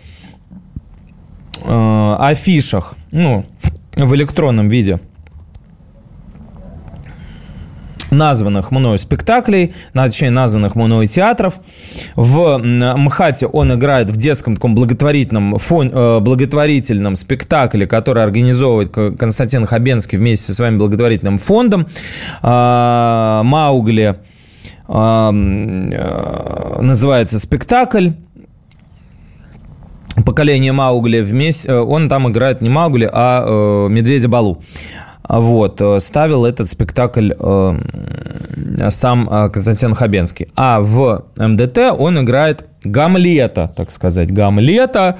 э, 1.62 2.16
афишах, 2.18 2.96
ну, 3.12 3.44
в 3.94 4.14
электронном 4.14 4.68
виде 4.68 5.00
названных 8.10 8.70
мною 8.70 8.98
спектаклей, 8.98 9.74
точнее, 9.92 10.30
названных 10.30 10.74
мною 10.74 11.08
театров. 11.08 11.60
В 12.14 12.58
МХАТе 12.58 13.46
он 13.46 13.74
играет 13.74 14.10
в 14.10 14.16
детском 14.16 14.56
таком 14.56 14.74
благотворительном, 14.74 15.58
фон, 15.58 15.90
э, 15.92 16.20
благотворительном 16.20 17.16
спектакле, 17.16 17.86
который 17.86 18.22
организовывает 18.22 18.90
Константин 19.18 19.66
Хабенский 19.66 20.18
вместе 20.18 20.46
со 20.46 20.54
своим 20.54 20.78
благотворительным 20.78 21.38
фондом. 21.38 21.86
А, 22.42 23.42
Маугли 23.44 24.16
а, 24.86 25.30
э, 25.32 26.82
называется 26.82 27.38
спектакль 27.38 28.10
поколение 30.24 30.72
Маугли 30.72 31.20
вместе, 31.20 31.68
э, 31.68 31.78
он 31.78 32.08
там 32.08 32.28
играет 32.30 32.60
не 32.60 32.68
Маугли, 32.68 33.08
а 33.10 33.44
э, 33.46 33.88
Медведя 33.90 34.28
Балу. 34.28 34.62
Вот, 35.28 35.78
э, 35.82 35.98
ставил 36.00 36.46
этот 36.46 36.70
спектакль 36.70 37.32
э, 37.38 37.78
сам 38.88 39.28
э, 39.28 39.50
Константин 39.50 39.94
Хабенский. 39.94 40.48
А 40.56 40.80
в 40.80 41.26
МДТ 41.36 41.78
он 41.98 42.18
играет 42.24 42.66
Гамлета, 42.82 43.70
так 43.76 43.90
сказать, 43.90 44.32
Гамлета 44.32 45.18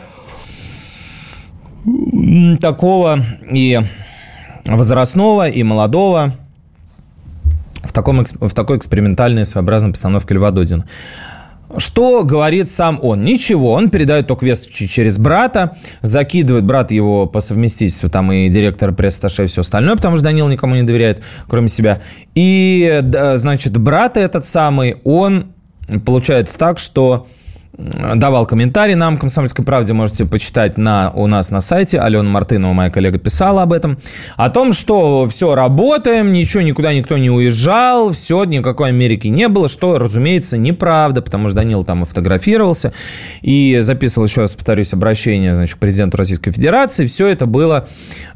такого 2.60 3.22
и 3.50 3.80
возрастного, 4.64 5.48
и 5.48 5.62
молодого, 5.62 6.34
в, 7.82 7.92
таком, 7.92 8.24
в 8.24 8.54
такой 8.54 8.78
экспериментальной 8.78 9.44
своеобразной 9.44 9.92
постановке 9.92 10.34
Льва 10.34 10.50
Додина. 10.50 10.86
Что 11.76 12.24
говорит 12.24 12.70
сам 12.70 12.98
он? 13.02 13.24
Ничего, 13.24 13.72
он 13.72 13.90
передает 13.90 14.26
только 14.26 14.46
весточки 14.46 14.87
через 14.87 15.18
брата, 15.18 15.76
закидывает 16.00 16.64
брат 16.64 16.90
его 16.90 17.26
по 17.26 17.40
совместительству, 17.40 18.09
там 18.09 18.33
и 18.33 18.48
директор 18.48 18.92
пресс-атташе 18.92 19.44
и 19.44 19.46
все 19.48 19.61
остальное, 19.61 19.96
потому 19.96 20.16
что 20.16 20.24
Данил 20.24 20.48
никому 20.48 20.76
не 20.76 20.83
доверяет, 20.83 21.22
кроме 21.46 21.68
себя. 21.68 22.00
И, 22.35 23.02
значит, 23.35 23.76
брат 23.76 24.16
этот 24.16 24.46
самый, 24.46 24.96
он 25.04 25.52
получается 26.07 26.59
так, 26.59 26.78
что 26.78 27.26
давал 27.78 28.44
комментарий 28.44 28.96
нам, 28.96 29.18
«Комсомольской 29.18 29.64
правде», 29.64 29.92
можете 29.92 30.24
почитать 30.26 30.78
на, 30.78 31.12
у 31.14 31.28
нас 31.28 31.52
на 31.52 31.60
сайте. 31.60 32.00
Алена 32.00 32.28
Мартынова, 32.28 32.72
моя 32.72 32.90
коллега, 32.90 33.18
писала 33.18 33.62
об 33.62 33.72
этом. 33.72 33.98
О 34.36 34.50
том, 34.50 34.72
что 34.72 35.26
все, 35.26 35.54
работаем, 35.54 36.32
ничего, 36.32 36.62
никуда 36.62 36.92
никто 36.92 37.16
не 37.16 37.30
уезжал, 37.30 38.10
все, 38.10 38.42
никакой 38.44 38.88
Америки 38.88 39.28
не 39.28 39.46
было, 39.46 39.68
что, 39.68 39.96
разумеется, 39.98 40.56
неправда, 40.56 41.22
потому 41.22 41.46
что 41.48 41.58
Данил 41.58 41.84
там 41.84 42.02
и 42.02 42.06
фотографировался, 42.06 42.92
и 43.42 43.78
записывал, 43.80 44.26
еще 44.26 44.40
раз 44.40 44.54
повторюсь, 44.54 44.92
обращение, 44.92 45.54
значит, 45.54 45.76
к 45.76 45.78
президенту 45.78 46.16
Российской 46.16 46.50
Федерации. 46.50 47.06
Все 47.06 47.28
это 47.28 47.46
было, 47.46 47.86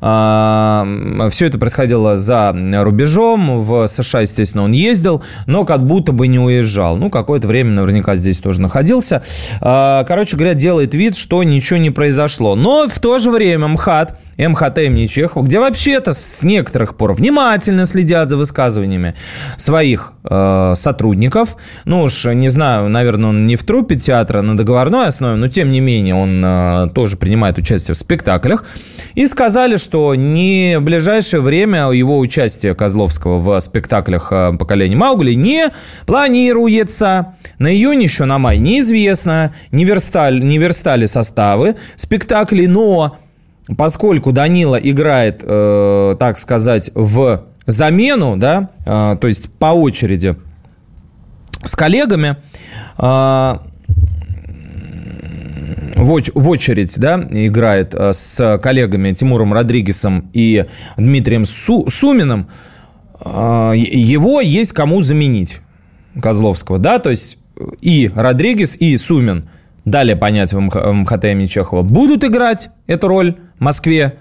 э, 0.01 1.29
все 1.33 1.47
это 1.47 1.59
происходило 1.59 2.17
за 2.17 2.55
рубежом, 2.81 3.61
в 3.61 3.89
США, 3.89 4.21
естественно, 4.21 4.63
он 4.63 4.71
ездил, 4.71 5.25
но 5.47 5.65
как 5.65 5.85
будто 5.85 6.13
бы 6.13 6.29
не 6.29 6.39
уезжал. 6.39 6.97
Ну, 6.97 7.11
какое-то 7.11 7.49
время 7.49 7.73
наверняка 7.73 8.15
здесь 8.15 8.39
тоже 8.39 8.61
находился. 8.61 9.23
А, 9.61 10.05
короче 10.05 10.37
говоря, 10.37 10.55
делает 10.55 10.95
вид, 10.95 11.17
что 11.17 11.43
ничего 11.43 11.79
не 11.79 11.91
произошло. 11.91 12.55
Но 12.55 12.89
в 12.89 12.99
то 13.01 13.19
же 13.19 13.31
время 13.31 13.69
МХАТ, 13.69 14.19
МХТ 14.39 14.79
имени 14.79 15.07
Чехова, 15.07 15.45
где 15.45 15.61
вообще-то 15.61 16.13
с 16.13 16.43
некоторых 16.43 16.97
пор 16.97 17.13
внимательно 17.13 17.85
следят 17.85 18.31
за 18.31 18.37
высказываниями 18.37 19.15
своих 19.57 20.13
э, 20.25 20.73
сотрудников. 20.77 21.57
Ну 21.85 22.03
уж, 22.03 22.25
не 22.25 22.49
знаю, 22.49 22.89
наверное, 22.89 23.31
он 23.31 23.47
не 23.47 23.57
в 23.57 23.65
трупе 23.65 23.97
театра 23.97 24.43
на 24.43 24.57
договорной 24.57 25.07
основе, 25.07 25.37
но 25.37 25.49
тем 25.49 25.71
не 25.71 25.81
менее 25.81 26.15
он 26.15 26.43
э, 26.45 26.89
тоже 26.95 27.17
принимает 27.17 27.59
участие 27.59 27.95
в 27.95 27.99
спектаклях. 27.99 28.65
И 29.15 29.27
сказали, 29.27 29.77
что 29.77 30.15
не 30.15 30.77
в 30.79 30.83
ближайшее 30.83 31.41
время 31.41 31.91
его 31.91 32.19
участие 32.19 32.75
Козловского 32.75 33.39
в 33.39 33.61
спектаклях 33.61 34.29
э, 34.31 34.53
поколения 34.59 34.97
Маугли 34.97 35.35
не 35.35 35.71
планируется. 36.07 37.35
На 37.59 37.73
июнь 37.73 38.03
еще 38.03 38.25
на 38.25 38.39
май 38.39 38.59
неизвестно, 38.59 39.22
не 39.71 39.85
верстали, 39.85 40.41
не 40.41 40.59
верстали 40.59 41.07
составы 41.07 41.77
спектаклей, 41.97 42.67
но 42.67 43.19
поскольку 43.77 44.33
Данила 44.33 44.77
играет, 44.77 45.41
э, 45.43 46.17
так 46.19 46.39
сказать, 46.39 46.91
в 46.95 47.45
замену, 47.67 48.37
да, 48.37 48.71
э, 48.85 49.17
то 49.21 49.27
есть 49.27 49.51
по 49.53 49.67
очереди 49.67 50.37
с 51.65 51.77
коллегами, 51.77 52.37
э, 52.99 53.59
в 55.95 56.49
очередь 56.49 56.99
да, 56.99 57.25
играет 57.31 57.95
э, 57.95 58.13
с 58.13 58.59
коллегами 58.63 59.13
Тимуром 59.13 59.53
Родригесом 59.53 60.31
и 60.33 60.67
Дмитрием 60.97 61.45
Су- 61.45 61.89
Суминым, 61.89 62.49
э, 63.25 63.73
его 63.77 64.41
есть 64.41 64.73
кому 64.73 65.03
заменить, 65.03 65.61
Козловского, 66.21 66.79
да, 66.79 66.99
то 66.99 67.11
есть 67.11 67.39
и 67.81 68.11
Родригес, 68.15 68.77
и 68.77 68.97
Сумин, 68.97 69.49
далее 69.85 70.17
понять 70.17 70.53
в 70.53 70.61
МХТ 70.61 71.25
имени 71.25 71.47
Чехова, 71.47 71.83
будут 71.83 72.25
играть 72.25 72.71
эту 72.87 73.09
роль 73.09 73.37
в 73.59 73.63
Москве, 73.63 74.19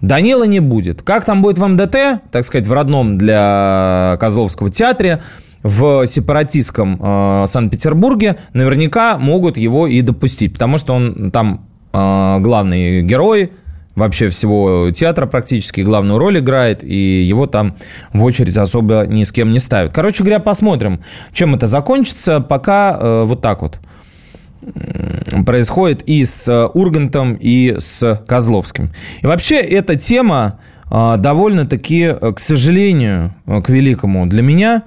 Данила 0.00 0.44
не 0.44 0.60
будет. 0.60 1.02
Как 1.02 1.24
там 1.24 1.42
будет 1.42 1.58
в 1.58 1.66
МДТ, 1.66 2.22
так 2.30 2.44
сказать, 2.44 2.66
в 2.66 2.72
родном 2.72 3.18
для 3.18 4.16
Козловского 4.18 4.70
театре, 4.70 5.22
в 5.62 6.06
сепаратистском 6.06 6.98
э, 7.02 7.44
Санкт-Петербурге, 7.46 8.36
наверняка 8.54 9.18
могут 9.18 9.58
его 9.58 9.86
и 9.86 10.00
допустить, 10.00 10.54
потому 10.54 10.78
что 10.78 10.94
он 10.94 11.30
там 11.30 11.66
э, 11.92 12.38
главный 12.40 13.02
герой 13.02 13.52
вообще 13.94 14.28
всего 14.28 14.90
театра 14.90 15.26
практически, 15.26 15.80
главную 15.80 16.18
роль 16.18 16.38
играет, 16.38 16.82
и 16.84 17.22
его 17.22 17.46
там 17.46 17.76
в 18.12 18.22
очередь 18.24 18.56
особо 18.56 19.04
ни 19.06 19.24
с 19.24 19.32
кем 19.32 19.50
не 19.50 19.58
ставят. 19.58 19.92
Короче 19.92 20.22
говоря, 20.22 20.40
посмотрим, 20.40 21.00
чем 21.32 21.54
это 21.54 21.66
закончится. 21.66 22.40
Пока 22.40 22.96
э, 22.98 23.24
вот 23.24 23.40
так 23.40 23.62
вот 23.62 23.78
происходит 25.46 26.02
и 26.02 26.24
с 26.24 26.68
Ургантом, 26.74 27.34
и 27.34 27.76
с 27.78 28.22
Козловским. 28.26 28.90
И 29.22 29.26
вообще 29.26 29.56
эта 29.56 29.96
тема 29.96 30.60
э, 30.90 31.16
довольно-таки, 31.18 32.02
э, 32.02 32.32
к 32.32 32.38
сожалению, 32.38 33.34
к 33.62 33.68
великому 33.68 34.26
для 34.26 34.42
меня, 34.42 34.84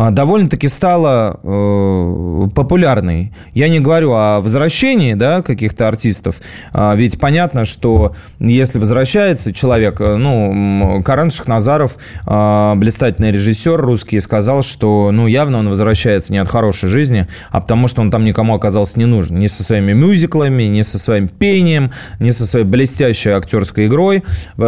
а, 0.00 0.10
довольно-таки 0.10 0.68
стала 0.68 1.40
э, 1.42 2.48
популярной. 2.54 3.32
Я 3.52 3.68
не 3.68 3.80
говорю 3.80 4.12
о 4.12 4.40
возвращении 4.40 5.14
да, 5.14 5.42
каких-то 5.42 5.88
артистов, 5.88 6.36
а, 6.72 6.94
ведь 6.94 7.18
понятно, 7.18 7.64
что 7.64 8.14
если 8.38 8.78
возвращается 8.78 9.52
человек, 9.52 10.00
э, 10.00 10.14
ну, 10.14 11.02
Карен 11.04 11.32
Шахназаров, 11.32 11.96
э, 12.26 12.74
блистательный 12.76 13.32
режиссер 13.32 13.76
русский, 13.76 14.20
сказал, 14.20 14.62
что, 14.62 15.10
ну, 15.10 15.26
явно 15.26 15.58
он 15.58 15.68
возвращается 15.68 16.32
не 16.32 16.38
от 16.38 16.48
хорошей 16.48 16.88
жизни, 16.88 17.26
а 17.50 17.60
потому 17.60 17.88
что 17.88 18.00
он 18.00 18.12
там 18.12 18.24
никому 18.24 18.54
оказался 18.54 19.00
не 19.00 19.06
нужен. 19.06 19.36
Ни 19.38 19.48
со 19.48 19.64
своими 19.64 19.94
мюзиклами, 19.94 20.62
ни 20.62 20.82
со 20.82 21.00
своим 21.00 21.26
пением, 21.26 21.90
ни 22.20 22.30
со 22.30 22.46
своей 22.46 22.64
блестящей 22.64 23.30
актерской 23.30 23.88
игрой. 23.88 24.22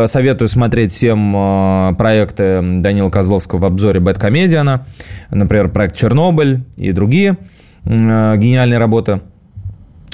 Советую 0.07 0.49
смотреть 0.49 0.93
всем 0.93 1.95
проекты 1.97 2.61
Данила 2.81 3.11
Козловского 3.31 3.61
в 3.61 3.65
обзоре 3.65 4.01
«Бэткомедиана» 4.01 4.87
например, 5.31 5.69
проект 5.69 5.95
«Чернобыль» 5.95 6.65
и 6.77 6.91
другие 6.91 7.39
э, 7.85 8.37
гениальные 8.37 8.79
работы. 8.79 9.21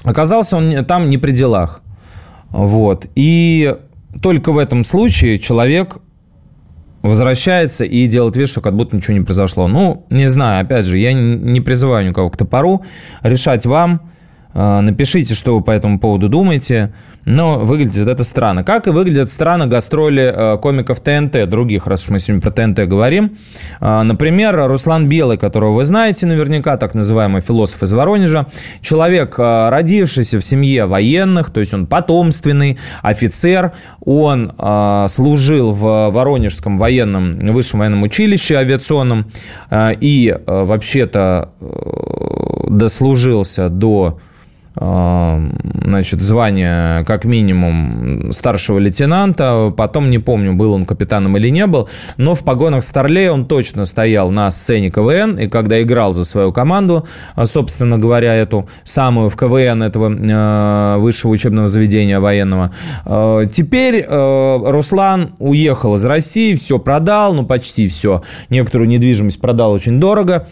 Оказался 0.04 0.58
он 0.58 0.84
там 0.84 1.08
не 1.08 1.16
при 1.16 1.32
делах. 1.32 1.80
Вот. 2.50 3.06
И 3.14 3.74
только 4.20 4.52
в 4.52 4.58
этом 4.58 4.84
случае 4.84 5.38
человек 5.38 5.96
возвращается 7.00 7.84
и 7.84 8.06
делает 8.06 8.36
вид, 8.36 8.48
что 8.48 8.60
как 8.60 8.76
будто 8.76 8.94
ничего 8.94 9.16
не 9.16 9.24
произошло. 9.24 9.66
Ну, 9.66 10.04
не 10.10 10.28
знаю, 10.28 10.62
опять 10.62 10.84
же, 10.84 10.98
я 10.98 11.14
не 11.14 11.62
призываю 11.62 12.06
никого 12.06 12.28
к 12.28 12.36
топору. 12.36 12.84
Решать 13.22 13.64
вам. 13.64 14.12
Э, 14.56 14.80
напишите, 14.80 15.34
что 15.34 15.54
вы 15.54 15.62
по 15.62 15.70
этому 15.70 16.00
поводу 16.00 16.30
думаете 16.30 16.92
но 17.26 17.58
выглядит 17.58 18.06
это 18.06 18.22
странно. 18.22 18.64
Как 18.64 18.86
и 18.86 18.90
выглядят 18.90 19.28
странно 19.28 19.66
гастроли 19.66 20.32
э, 20.34 20.58
комиков 20.58 21.00
ТНТ, 21.00 21.48
других, 21.48 21.88
раз 21.88 22.04
уж 22.04 22.10
мы 22.10 22.18
сегодня 22.20 22.40
про 22.40 22.52
ТНТ 22.52 22.88
говорим. 22.88 23.36
Э, 23.80 24.02
например, 24.02 24.56
Руслан 24.68 25.08
Белый, 25.08 25.36
которого 25.36 25.72
вы 25.72 25.84
знаете 25.84 26.24
наверняка, 26.26 26.76
так 26.76 26.94
называемый 26.94 27.42
философ 27.42 27.82
из 27.82 27.92
Воронежа. 27.92 28.46
Человек, 28.80 29.34
родившийся 29.38 30.38
в 30.38 30.44
семье 30.44 30.86
военных, 30.86 31.50
то 31.50 31.58
есть 31.58 31.74
он 31.74 31.86
потомственный 31.86 32.78
офицер. 33.02 33.72
Он 34.04 34.52
служил 35.08 35.72
в 35.72 36.10
Воронежском 36.10 36.78
военном, 36.78 37.38
высшем 37.40 37.80
военном 37.80 38.04
училище 38.04 38.54
авиационном 38.56 39.26
и 39.72 40.38
вообще-то 40.46 41.50
дослужился 42.68 43.68
до 43.68 44.20
значит, 44.78 46.20
звание 46.20 47.04
как 47.04 47.24
минимум 47.24 48.30
старшего 48.32 48.78
лейтенанта. 48.78 49.72
Потом 49.76 50.10
не 50.10 50.18
помню, 50.18 50.52
был 50.52 50.72
он 50.72 50.84
капитаном 50.84 51.36
или 51.36 51.48
не 51.48 51.66
был. 51.66 51.88
Но 52.18 52.34
в 52.34 52.44
погонах 52.44 52.84
Старлея 52.84 53.32
он 53.32 53.46
точно 53.46 53.86
стоял 53.86 54.30
на 54.30 54.50
сцене 54.50 54.90
КВН. 54.90 55.38
И 55.38 55.48
когда 55.48 55.80
играл 55.82 56.12
за 56.12 56.24
свою 56.24 56.52
команду, 56.52 57.06
а, 57.34 57.46
собственно 57.46 57.98
говоря, 57.98 58.34
эту 58.34 58.68
самую 58.84 59.30
в 59.30 59.36
КВН 59.36 59.82
этого 59.82 60.12
э, 60.12 60.98
высшего 60.98 61.32
учебного 61.32 61.68
заведения 61.68 62.20
военного. 62.20 62.72
Э, 63.06 63.44
теперь 63.50 64.04
Руслан 64.06 65.30
уехал 65.38 65.94
из 65.94 66.04
России, 66.04 66.54
все 66.54 66.78
продал, 66.78 67.34
ну 67.34 67.46
почти 67.46 67.88
все. 67.88 68.22
Некоторую 68.50 68.88
недвижимость 68.88 69.40
продал 69.40 69.72
очень 69.72 69.98
дорого. 70.00 70.48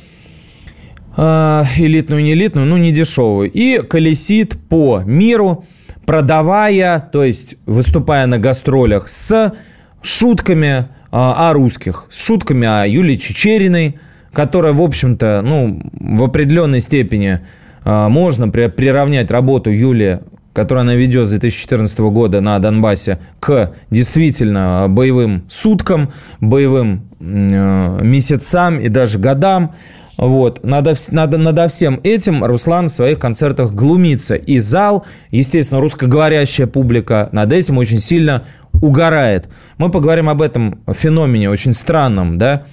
А, 1.16 1.64
элитную, 1.77 2.22
не 2.22 2.33
элитную, 2.33 2.66
ну 2.66 2.77
не 2.77 2.90
дешевую, 2.90 3.50
и 3.50 3.79
колесит 3.79 4.57
по 4.68 5.03
миру, 5.05 5.64
продавая, 6.07 6.98
то 6.98 7.22
есть 7.22 7.57
выступая 7.66 8.27
на 8.27 8.38
гастролях 8.38 9.09
с 9.09 9.55
шутками 10.03 10.88
а, 11.12 11.50
о 11.50 11.53
русских, 11.53 12.07
с 12.11 12.24
шутками 12.24 12.66
о 12.66 12.85
Юлии 12.85 13.16
Чечериной, 13.16 13.98
которая, 14.33 14.72
в 14.72 14.83
общем-то, 14.83 15.42
ну, 15.44 15.81
в 15.92 16.24
определенной 16.24 16.81
степени 16.81 17.40
а, 17.85 18.09
можно 18.09 18.48
приравнять 18.48 19.31
работу 19.31 19.70
Юлии 19.70 20.20
которую 20.53 20.83
она 20.83 20.94
ведет 20.94 21.27
с 21.27 21.31
2014 21.31 21.98
года 21.98 22.40
на 22.40 22.57
Донбассе, 22.61 23.18
к 23.40 23.74
действительно 23.90 24.87
боевым 24.88 25.42
суткам, 25.48 26.12
боевым 26.40 27.09
месяцам 27.18 28.79
и 28.79 28.88
даже 28.88 29.18
годам. 29.18 29.74
Вот. 30.16 30.64
Надо, 30.64 30.94
надо, 31.11 31.38
надо 31.38 31.68
всем 31.68 32.00
этим 32.03 32.44
Руслан 32.44 32.88
в 32.88 32.92
своих 32.92 33.18
концертах 33.18 33.72
глумится. 33.72 34.37
И 34.37 34.59
зал, 34.59 35.07
естественно, 35.31 35.81
русскоговорящая 35.81 36.66
публика 36.66 37.29
над 37.33 37.53
этим 37.53 37.79
очень 37.79 38.00
сильно 38.00 38.44
угорает. 38.72 39.48
Мы 39.79 39.90
поговорим 39.90 40.29
об 40.29 40.42
этом 40.42 40.81
феномене 40.92 41.50
очень 41.50 41.74
странном, 41.74 42.38
да. 42.38 42.64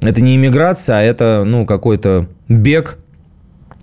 Это 0.00 0.20
не 0.20 0.36
иммиграция, 0.36 0.96
а 0.98 1.02
это, 1.02 1.44
ну, 1.46 1.66
какой-то 1.66 2.28
бег 2.48 2.98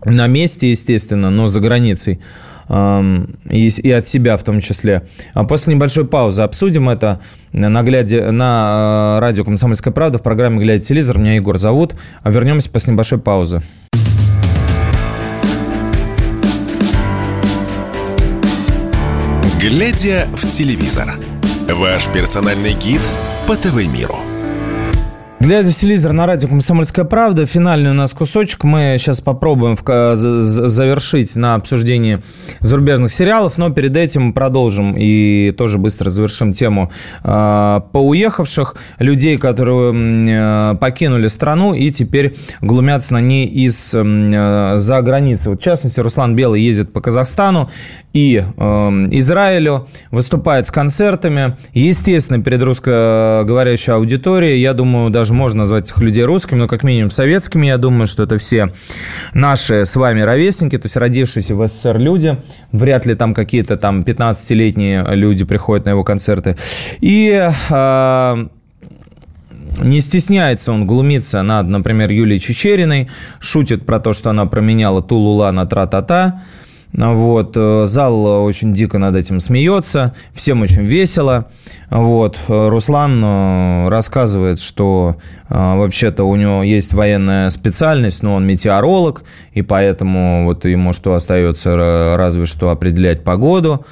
на 0.05 0.27
месте, 0.27 0.71
естественно, 0.71 1.29
но 1.29 1.47
за 1.47 1.59
границей 1.59 2.19
и, 2.69 3.91
от 3.91 4.07
себя 4.07 4.37
в 4.37 4.43
том 4.43 4.61
числе. 4.61 5.07
А 5.33 5.43
после 5.43 5.73
небольшой 5.73 6.05
паузы 6.05 6.43
обсудим 6.43 6.89
это 6.89 7.19
на, 7.51 7.81
гляде, 7.81 8.29
на 8.29 9.15
э, 9.17 9.19
радио 9.21 9.43
«Комсомольская 9.43 9.91
правда» 9.91 10.19
в 10.19 10.23
программе 10.23 10.59
«Глядя 10.59 10.83
телевизор». 10.83 11.17
Меня 11.17 11.35
Егор 11.35 11.57
зовут. 11.57 11.95
А 12.21 12.29
вернемся 12.29 12.69
после 12.69 12.93
небольшой 12.93 13.19
паузы. 13.19 13.63
«Глядя 19.59 20.27
в 20.33 20.47
телевизор»– 20.47 21.15
ваш 21.69 22.07
персональный 22.07 22.73
гид 22.73 23.01
по 23.45 23.55
ТВ-миру– 23.57 24.19
Глядя 25.41 25.71
в 25.71 25.73
телевизор 25.73 26.11
на 26.11 26.25
радио 26.25 26.49
«Комсомольская 26.49 27.05
правда», 27.05 27.45
финальный 27.45 27.91
у 27.91 27.93
нас 27.93 28.13
кусочек. 28.13 28.65
Мы 28.65 28.97
сейчас 28.99 29.21
попробуем 29.21 29.77
завершить 30.17 31.33
на 31.37 31.55
обсуждении 31.55 32.21
зарубежных 32.59 33.09
сериалов, 33.13 33.57
но 33.57 33.69
перед 33.69 33.95
этим 33.95 34.33
продолжим 34.33 34.93
и 34.97 35.51
тоже 35.57 35.77
быстро 35.77 36.09
завершим 36.09 36.51
тему 36.51 36.91
э, 37.23 37.81
поуехавших 37.93 38.75
людей, 38.99 39.37
которые 39.37 40.73
э, 40.73 40.75
покинули 40.75 41.27
страну 41.27 41.73
и 41.73 41.89
теперь 41.91 42.35
глумятся 42.59 43.13
на 43.13 43.21
ней 43.21 43.47
из-за 43.47 44.01
э, 44.01 45.01
границы. 45.01 45.51
Вот, 45.51 45.61
в 45.61 45.63
частности, 45.63 46.01
Руслан 46.01 46.35
Белый 46.35 46.61
ездит 46.61 46.91
по 46.91 46.99
Казахстану 46.99 47.69
и 48.11 48.43
Израилю, 48.57 49.87
выступает 50.09 50.65
с 50.65 50.71
концертами. 50.71 51.55
Естественно, 51.73 52.43
перед 52.43 52.61
русскоговорящей 52.63 53.93
аудиторией, 53.93 54.59
я 54.59 54.73
думаю, 54.73 55.11
даже 55.11 55.28
даже 55.29 55.37
можно 55.37 55.59
назвать 55.59 55.83
этих 55.83 55.99
людей 55.99 56.23
русскими, 56.23 56.57
но 56.57 56.67
как 56.67 56.83
минимум 56.83 57.11
советскими. 57.11 57.67
Я 57.67 57.77
думаю, 57.77 58.07
что 58.07 58.23
это 58.23 58.37
все 58.39 58.73
наши 59.33 59.85
с 59.85 59.95
вами 59.95 60.21
ровесники, 60.21 60.77
то 60.77 60.87
есть 60.87 60.97
родившиеся 60.97 61.55
в 61.55 61.67
СССР 61.67 61.99
люди. 61.99 62.37
Вряд 62.71 63.05
ли 63.05 63.13
там 63.13 63.33
какие-то 63.33 63.77
там 63.77 64.01
15-летние 64.01 65.05
люди 65.15 65.45
приходят 65.45 65.85
на 65.85 65.91
его 65.91 66.03
концерты. 66.03 66.57
И 66.99 67.49
э, 67.69 68.47
не 69.77 70.01
стесняется 70.01 70.71
он 70.71 70.87
глумиться 70.87 71.43
над, 71.43 71.67
например, 71.67 72.11
Юлией 72.11 72.39
Чечериной, 72.39 73.07
шутит 73.39 73.85
про 73.85 73.99
то, 73.99 74.13
что 74.13 74.31
она 74.31 74.47
променяла 74.47 75.03
Тулула 75.03 75.51
на 75.51 75.67
тра-та-та. 75.67 76.41
Вот, 76.91 77.51
э, 77.55 77.85
зал 77.85 78.43
очень 78.43 78.73
дико 78.73 78.97
над 78.97 79.15
этим 79.15 79.39
смеется, 79.39 80.15
всем 80.33 80.61
очень 80.61 80.85
весело. 80.85 81.45
Вот, 81.91 82.39
Руслан 82.47 83.23
э, 83.23 83.89
рассказывает, 83.89 84.59
что 84.59 85.17
э, 85.49 85.53
вообще-то 85.53 86.23
у 86.23 86.35
него 86.35 86.63
есть 86.63 86.93
военная 86.93 87.51
специальность, 87.51 88.23
но 88.23 88.35
он 88.35 88.47
метеоролог, 88.47 89.23
и 89.53 89.61
поэтому 89.61 90.45
вот 90.45 90.65
ему 90.65 90.93
что 90.93 91.13
остается, 91.13 92.15
разве 92.17 92.45
что 92.45 92.71
определять 92.71 93.23
погоду. 93.23 93.85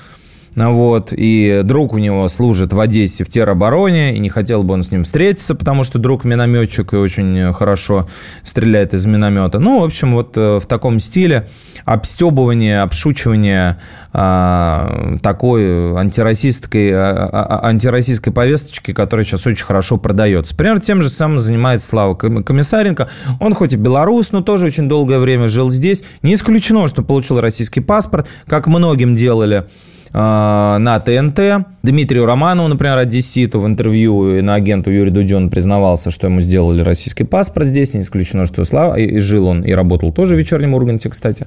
Вот, 0.58 1.14
и 1.16 1.62
друг 1.64 1.94
у 1.94 2.00
него 2.00 2.28
служит 2.30 2.74
в 2.74 2.80
Одессе 2.80 3.24
в 3.24 3.30
теробороне, 3.30 4.16
и 4.16 4.20
не 4.20 4.30
хотел 4.30 4.64
бы 4.64 4.74
он 4.74 4.82
с 4.82 4.92
ним 4.92 5.04
встретиться, 5.04 5.54
потому 5.54 5.84
что 5.84 6.00
друг 6.00 6.26
минометчик 6.26 6.94
и 6.94 6.98
очень 6.98 7.54
хорошо 7.54 8.08
стреляет 8.44 8.96
из 8.96 9.06
миномета. 9.06 9.60
Ну, 9.60 9.82
в 9.82 9.84
общем, 9.84 10.14
вот 10.14 10.36
э, 10.36 10.58
в 10.58 10.66
таком 10.66 11.00
стиле 11.00 11.48
обстебывание, 11.86 12.82
обшучивание 12.82 13.78
а, 14.14 15.16
такой 15.22 15.96
антироссийской, 15.96 16.92
а, 16.92 17.30
а, 17.32 17.68
антироссийской 17.68 18.34
повесточки, 18.34 18.94
которая 18.94 19.24
сейчас 19.24 19.46
очень 19.46 19.64
хорошо 19.64 19.98
продается. 19.98 20.56
Примерно 20.56 20.82
тем 20.82 21.04
же 21.04 21.10
самым 21.12 21.38
занимается 21.38 21.88
Слава 21.88 22.16
Комиссаренко. 22.16 23.10
Он 23.40 23.54
хоть 23.54 23.76
и 23.76 23.78
белорус, 23.78 24.32
но 24.32 24.42
тоже 24.42 24.66
очень 24.66 24.90
долгое 24.90 25.20
время 25.20 25.48
жил 25.48 25.70
здесь. 25.70 26.04
Не 26.24 26.34
исключено, 26.34 26.88
что 26.88 27.04
получил 27.04 27.40
российский 27.40 27.80
паспорт, 27.80 28.28
как 28.48 28.66
многим 28.66 29.16
делали 29.16 29.68
на 30.14 31.02
ТНТ. 31.06 31.68
Дмитрию 31.84 32.26
Романову, 32.26 32.68
например, 32.68 32.98
одесситу 32.98 33.62
в 33.62 33.68
интервью 33.68 34.38
и 34.38 34.42
на 34.42 34.56
агенту 34.56 34.92
Юрий 34.92 35.12
Дуден 35.12 35.50
признавался, 35.50 36.12
что 36.12 36.28
ему 36.28 36.42
сделали 36.42 36.82
российский 36.82 37.24
паспорт 37.24 37.68
здесь. 37.68 37.94
Не 37.94 38.02
исключено, 38.02 38.46
что 38.46 38.66
Слава... 38.66 38.96
И 38.96 39.20
жил 39.20 39.48
он, 39.48 39.62
и 39.62 39.72
работал 39.72 40.12
тоже 40.12 40.36
в 40.36 40.38
вечернем 40.38 40.74
Урганте, 40.74 41.10
кстати. 41.10 41.46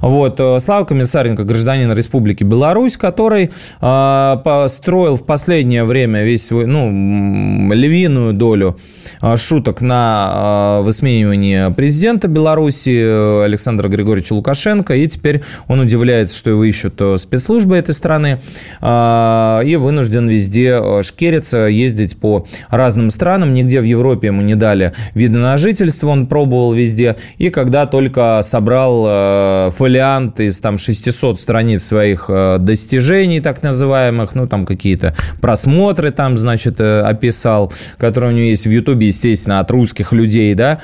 Вот. 0.00 0.38
Э, 0.38 0.58
Слава 0.60 0.84
Комиссаренко, 0.84 1.44
гражданин 1.44 1.92
Республики 1.92 2.44
Беларусь, 2.44 2.96
который 2.96 3.50
э, 3.80 4.36
построил 4.44 5.16
в 5.16 5.24
последнее 5.24 5.84
время 5.84 6.24
весь 6.24 6.46
свой, 6.46 6.66
ну, 6.66 7.72
львиную 7.72 8.32
долю 8.32 8.78
э, 9.20 9.36
шуток 9.36 9.80
на 9.80 10.80
высмеивание 10.82 11.70
президента 11.70 12.28
Беларуси 12.28 13.42
Александра 13.44 13.88
Григорьевича 13.88 14.34
Лукашенко. 14.34 14.94
И 14.94 15.08
теперь 15.08 15.42
он 15.66 15.80
удивляется, 15.80 16.36
что 16.36 16.50
его 16.50 16.62
ищут 16.62 17.00
спецслужбы 17.16 17.76
этой 17.76 17.94
страны, 18.00 18.40
а, 18.80 19.60
и 19.60 19.76
вынужден 19.76 20.26
везде 20.26 20.80
э, 20.82 21.02
шкериться, 21.02 21.66
ездить 21.66 22.18
по 22.18 22.46
разным 22.70 23.10
странам. 23.10 23.52
Нигде 23.52 23.80
в 23.80 23.84
Европе 23.84 24.28
ему 24.28 24.40
не 24.40 24.54
дали 24.54 24.94
вида 25.14 25.38
на 25.38 25.58
жительство, 25.58 26.08
он 26.08 26.26
пробовал 26.26 26.72
везде. 26.72 27.16
И 27.36 27.50
когда 27.50 27.84
только 27.84 28.40
собрал 28.42 29.04
э, 29.06 29.70
фолиант 29.76 30.40
из 30.40 30.60
там 30.60 30.78
600 30.78 31.38
страниц 31.38 31.84
своих 31.84 32.26
э, 32.28 32.56
достижений, 32.58 33.40
так 33.40 33.62
называемых, 33.62 34.34
ну 34.34 34.46
там 34.46 34.64
какие-то 34.64 35.14
просмотры 35.42 36.10
там, 36.10 36.38
значит, 36.38 36.80
описал, 36.80 37.70
которые 37.98 38.32
у 38.32 38.34
него 38.34 38.46
есть 38.46 38.66
в 38.66 38.70
Ютубе, 38.70 39.08
естественно, 39.08 39.60
от 39.60 39.70
русских 39.70 40.12
людей, 40.12 40.54
да, 40.54 40.80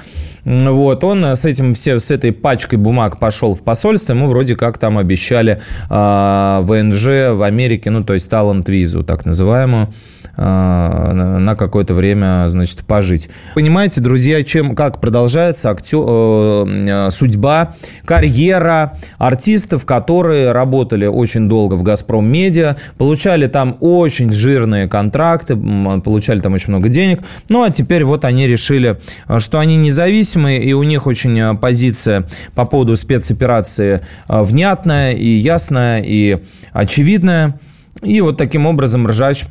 вот, 0.46 1.02
он 1.02 1.24
с 1.24 1.44
этим, 1.44 1.74
все, 1.74 1.98
с 1.98 2.12
этой 2.12 2.30
пачкой 2.30 2.78
бумаг 2.78 3.18
пошел 3.18 3.54
в 3.56 3.62
посольство, 3.62 4.12
ему 4.12 4.28
вроде 4.28 4.54
как 4.54 4.78
там 4.78 4.96
обещали 4.96 5.60
э, 5.90 6.58
ВНЖ 6.62 7.05
в 7.06 7.42
Америке, 7.42 7.90
ну, 7.90 8.02
то 8.02 8.14
есть 8.14 8.30
талант-визу, 8.30 9.02
так 9.02 9.24
называемую, 9.24 9.88
на 10.36 11.54
какое-то 11.58 11.94
время, 11.94 12.44
значит, 12.48 12.80
пожить. 12.80 13.30
Понимаете, 13.54 14.00
друзья, 14.00 14.42
чем, 14.44 14.74
как 14.74 15.00
продолжается 15.00 15.70
актер, 15.70 16.04
э, 16.06 17.08
судьба, 17.10 17.74
карьера 18.04 18.98
артистов, 19.18 19.86
которые 19.86 20.52
работали 20.52 21.06
очень 21.06 21.48
долго 21.48 21.74
в 21.74 21.82
«Газпром 21.82 22.26
Медиа», 22.26 22.76
получали 22.98 23.46
там 23.46 23.78
очень 23.80 24.32
жирные 24.32 24.88
контракты, 24.88 25.56
получали 25.56 26.40
там 26.40 26.52
очень 26.52 26.70
много 26.70 26.88
денег, 26.88 27.20
ну, 27.48 27.62
а 27.62 27.70
теперь 27.70 28.04
вот 28.04 28.24
они 28.24 28.46
решили, 28.46 28.98
что 29.38 29.58
они 29.58 29.76
независимые, 29.76 30.62
и 30.62 30.72
у 30.74 30.82
них 30.82 31.06
очень 31.06 31.56
позиция 31.56 32.26
по 32.54 32.66
поводу 32.66 32.96
спецоперации 32.96 34.02
внятная 34.28 35.12
и 35.12 35.28
ясная, 35.28 36.02
и 36.02 36.42
очевидная. 36.72 37.58
И 38.02 38.20
вот 38.20 38.36
таким 38.36 38.66
образом 38.66 39.06
Ржач 39.06 39.44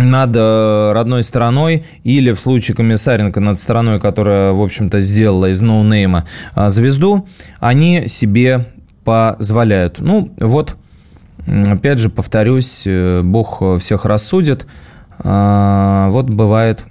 над 0.00 0.34
э, 0.34 0.92
родной 0.92 1.22
стороной 1.22 1.84
или 2.04 2.32
в 2.32 2.40
случае 2.40 2.76
Комиссаренко 2.76 3.40
над 3.40 3.58
стороной, 3.58 4.00
которая, 4.00 4.52
в 4.52 4.62
общем-то, 4.62 5.00
сделала 5.00 5.46
из 5.50 5.60
ноунейма 5.60 6.26
э, 6.54 6.68
звезду, 6.68 7.26
они 7.60 8.06
себе 8.08 8.66
позволяют. 9.04 9.98
Ну, 9.98 10.32
вот, 10.38 10.76
опять 11.46 11.98
же, 11.98 12.10
повторюсь, 12.10 12.84
э, 12.86 13.22
Бог 13.24 13.62
всех 13.80 14.04
рассудит. 14.04 14.66
Вот 15.20 16.30
бывает 16.30 16.84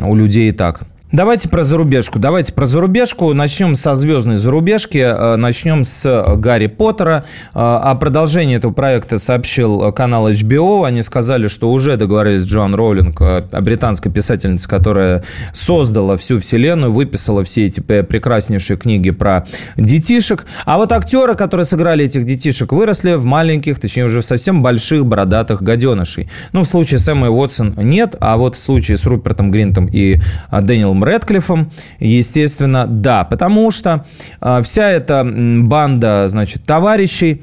у 0.00 0.14
людей 0.14 0.52
так– 0.52 0.82
Давайте 1.10 1.48
про 1.48 1.62
зарубежку. 1.62 2.18
Давайте 2.18 2.52
про 2.52 2.66
зарубежку. 2.66 3.32
Начнем 3.32 3.74
со 3.76 3.94
звездной 3.94 4.36
зарубежки. 4.36 4.98
Э, 4.98 5.36
начнем 5.36 5.82
с 5.82 6.34
Гарри 6.36 6.66
Поттера. 6.66 7.24
Э, 7.54 7.60
о 7.60 7.94
продолжении 7.94 8.56
этого 8.56 8.74
проекта 8.74 9.16
сообщил 9.16 9.90
канал 9.92 10.28
HBO. 10.28 10.86
Они 10.86 11.00
сказали, 11.00 11.48
что 11.48 11.70
уже 11.70 11.96
договорились 11.96 12.42
с 12.42 12.44
Джоан 12.44 12.74
Роулинг, 12.74 13.22
э, 13.22 13.42
британской 13.58 14.12
писательницей, 14.12 14.68
которая 14.68 15.24
создала 15.54 16.18
всю 16.18 16.40
вселенную, 16.40 16.92
выписала 16.92 17.42
все 17.42 17.64
эти 17.64 17.80
прекраснейшие 17.80 18.76
книги 18.76 19.10
про 19.10 19.46
детишек. 19.78 20.44
А 20.66 20.76
вот 20.76 20.92
актеры, 20.92 21.36
которые 21.36 21.64
сыграли 21.64 22.04
этих 22.04 22.24
детишек, 22.24 22.70
выросли 22.72 23.14
в 23.14 23.24
маленьких, 23.24 23.80
точнее 23.80 24.04
уже 24.04 24.20
в 24.20 24.26
совсем 24.26 24.62
больших 24.62 25.06
бородатых 25.06 25.62
гаденышей. 25.62 26.28
Ну, 26.52 26.64
в 26.64 26.68
случае 26.68 26.98
с 26.98 27.08
Эммой 27.08 27.30
Уотсон 27.30 27.76
нет, 27.78 28.14
а 28.20 28.36
вот 28.36 28.56
в 28.56 28.60
случае 28.60 28.98
с 28.98 29.06
Рупертом 29.06 29.50
Гринтом 29.50 29.88
и 29.90 30.20
Дэниелом 30.52 30.97
Дэниелом 30.98 31.04
Рэдклиффом? 31.04 31.70
Естественно, 32.00 32.86
да, 32.86 33.24
потому 33.24 33.70
что 33.70 34.04
а, 34.40 34.62
вся 34.62 34.90
эта 34.90 35.24
банда, 35.24 36.28
значит, 36.28 36.64
товарищей 36.64 37.42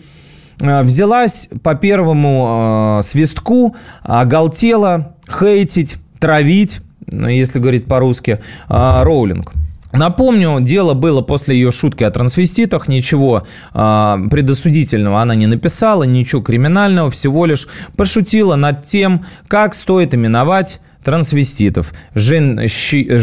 а, 0.62 0.84
взялась 0.84 1.50
по 1.64 1.76
первому 1.76 2.46
а, 2.48 3.02
свистку, 3.02 3.76
оголтела 4.04 5.16
хейтить, 5.28 5.98
травить, 6.20 6.82
ну, 7.08 7.28
если 7.28 7.60
говорить 7.60 7.86
по-русски, 7.86 8.40
Роулинг. 8.68 9.54
Напомню, 9.92 10.60
дело 10.60 10.94
было 10.94 11.22
после 11.22 11.56
ее 11.56 11.72
шутки 11.72 12.04
о 12.04 12.12
трансвеститах, 12.12 12.90
ничего 12.90 13.48
э, 13.74 14.18
предосудительного 14.30 15.22
она 15.22 15.36
не 15.36 15.48
написала, 15.48 16.04
ничего 16.04 16.42
криминального, 16.42 17.10
всего 17.10 17.46
лишь 17.46 17.70
пошутила 17.96 18.58
над 18.58 18.86
тем, 18.86 19.26
как 19.48 19.74
стоит 19.74 20.14
именовать 20.14 20.82
трансвеститов. 21.06 21.94
Жен, 22.16 22.68
щи, 22.68 23.20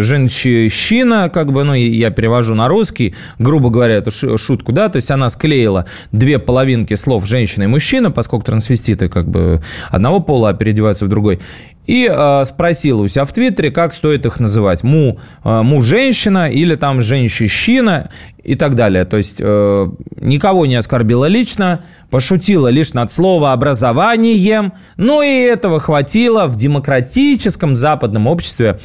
женщина, 0.00 1.30
как 1.32 1.52
бы, 1.52 1.64
ну, 1.64 1.74
я 1.74 2.10
перевожу 2.10 2.54
на 2.54 2.68
русский, 2.68 3.14
грубо 3.38 3.70
говоря, 3.70 3.94
эту 3.94 4.10
шутку, 4.38 4.70
да, 4.70 4.90
то 4.90 4.96
есть 4.96 5.10
она 5.10 5.30
склеила 5.30 5.86
две 6.12 6.38
половинки 6.38 6.94
слов 6.94 7.26
женщина 7.26 7.64
и 7.64 7.66
мужчина, 7.66 8.10
поскольку 8.10 8.44
трансвеститы 8.44 9.08
как 9.08 9.28
бы 9.28 9.62
одного 9.88 10.20
пола, 10.20 10.50
а 10.50 10.54
переодеваются 10.54 11.06
в 11.06 11.08
другой. 11.08 11.40
И 11.86 12.08
э, 12.08 12.44
спросила 12.44 13.02
у 13.02 13.08
себя 13.08 13.24
в 13.24 13.32
Твиттере, 13.32 13.70
как 13.70 13.94
стоит 13.94 14.26
их 14.26 14.38
называть. 14.38 14.84
Му, 14.84 15.18
э, 15.42 15.62
му-женщина 15.62 16.50
или 16.50 16.76
там 16.76 17.00
женщина 17.00 18.10
и 18.42 18.54
так 18.54 18.74
далее. 18.74 19.04
То 19.04 19.16
есть 19.16 19.36
э, 19.40 19.90
никого 20.20 20.66
не 20.66 20.76
оскорбила 20.76 21.26
лично, 21.26 21.84
пошутила 22.10 22.68
лишь 22.68 22.92
над 22.92 23.12
слово 23.12 23.52
образованием. 23.52 24.72
Ну 24.96 25.22
и 25.22 25.42
этого 25.42 25.80
хватило 25.80 26.46
в 26.46 26.56
демократическом 26.56 27.76
западном 27.76 28.26
обществе 28.26 28.78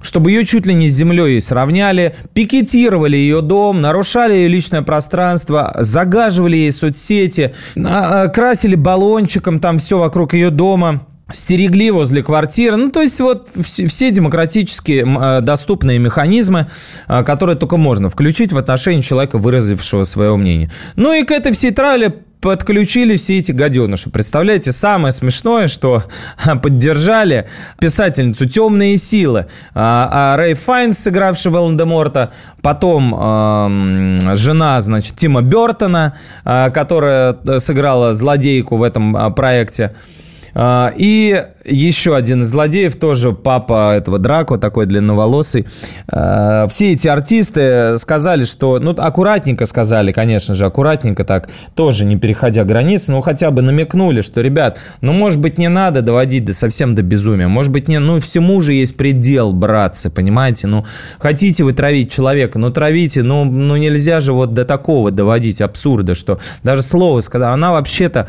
чтобы 0.00 0.30
ее 0.30 0.44
чуть 0.44 0.64
ли 0.64 0.74
не 0.74 0.88
с 0.88 0.94
землей 0.94 1.40
сравняли, 1.40 2.14
пикетировали 2.32 3.16
ее 3.16 3.40
дом, 3.40 3.80
нарушали 3.80 4.32
ее 4.32 4.46
личное 4.46 4.82
пространство, 4.82 5.74
загаживали 5.80 6.56
ей 6.56 6.70
соцсети, 6.70 7.52
а, 7.76 8.28
красили 8.28 8.76
баллончиком 8.76 9.58
там 9.58 9.78
все 9.78 9.98
вокруг 9.98 10.34
ее 10.34 10.50
дома 10.50 11.07
стерегли 11.30 11.90
возле 11.90 12.22
квартиры. 12.22 12.76
Ну, 12.76 12.90
то 12.90 13.02
есть 13.02 13.20
вот 13.20 13.48
все 13.54 14.10
демократические 14.10 15.06
э, 15.06 15.40
доступные 15.42 15.98
механизмы, 15.98 16.68
э, 17.08 17.22
которые 17.22 17.56
только 17.56 17.76
можно 17.76 18.08
включить 18.08 18.52
в 18.52 18.58
отношении 18.58 19.02
человека, 19.02 19.38
выразившего 19.38 20.04
свое 20.04 20.34
мнение. 20.36 20.70
Ну 20.96 21.12
и 21.12 21.24
к 21.24 21.30
этой 21.30 21.52
всей 21.52 21.70
трале 21.70 22.14
подключили 22.40 23.16
все 23.16 23.38
эти 23.38 23.52
гаденыши. 23.52 24.10
Представляете, 24.10 24.72
самое 24.72 25.12
смешное, 25.12 25.68
что 25.68 26.04
поддержали 26.62 27.48
писательницу 27.80 28.46
«Темные 28.46 28.96
силы», 28.96 29.46
а, 29.74 30.08
а 30.34 30.36
Рэй 30.36 30.54
Файнс, 30.54 30.98
сыгравший 30.98 31.50
Волан-де-Морта, 31.50 32.32
потом 32.62 33.14
э, 33.14 34.34
жена, 34.36 34.80
значит, 34.80 35.16
Тима 35.16 35.42
Бертона, 35.42 36.16
э, 36.44 36.70
которая 36.70 37.36
сыграла 37.58 38.12
злодейку 38.12 38.76
в 38.76 38.82
этом 38.82 39.34
проекте, 39.34 39.94
А, 39.94 40.27
и 40.60 41.44
еще 41.64 42.16
один 42.16 42.42
из 42.42 42.48
злодеев, 42.48 42.96
тоже 42.96 43.32
папа 43.32 43.94
этого 43.94 44.18
Драко, 44.18 44.58
такой 44.58 44.86
длинноволосый. 44.86 45.66
А, 46.10 46.66
все 46.66 46.94
эти 46.94 47.06
артисты 47.06 47.96
сказали, 47.98 48.44
что, 48.44 48.80
ну, 48.80 48.90
аккуратненько 48.90 49.66
сказали, 49.66 50.10
конечно 50.10 50.54
же, 50.54 50.66
аккуратненько 50.66 51.24
так, 51.24 51.48
тоже 51.76 52.04
не 52.04 52.16
переходя 52.16 52.64
границы, 52.64 53.12
но 53.12 53.20
хотя 53.20 53.50
бы 53.50 53.62
намекнули, 53.62 54.20
что, 54.20 54.40
ребят, 54.40 54.78
ну, 55.00 55.12
может 55.12 55.38
быть, 55.38 55.58
не 55.58 55.68
надо 55.68 56.02
доводить 56.02 56.44
до 56.44 56.52
совсем 56.52 56.94
до 56.94 57.02
безумия, 57.02 57.46
может 57.46 57.70
быть, 57.70 57.86
не, 57.86 57.98
ну, 58.00 58.18
всему 58.18 58.60
же 58.60 58.72
есть 58.72 58.96
предел, 58.96 59.52
братцы, 59.52 60.10
понимаете, 60.10 60.66
ну, 60.66 60.86
хотите 61.18 61.62
вы 61.62 61.72
травить 61.72 62.10
человека, 62.10 62.58
ну, 62.58 62.70
травите, 62.70 63.22
ну, 63.22 63.44
ну, 63.44 63.76
нельзя 63.76 64.20
же 64.20 64.32
вот 64.32 64.54
до 64.54 64.64
такого 64.64 65.10
доводить 65.10 65.60
абсурда, 65.60 66.14
что 66.14 66.40
даже 66.62 66.82
слово 66.82 67.20
сказал, 67.20 67.52
она 67.52 67.72
вообще-то 67.72 68.28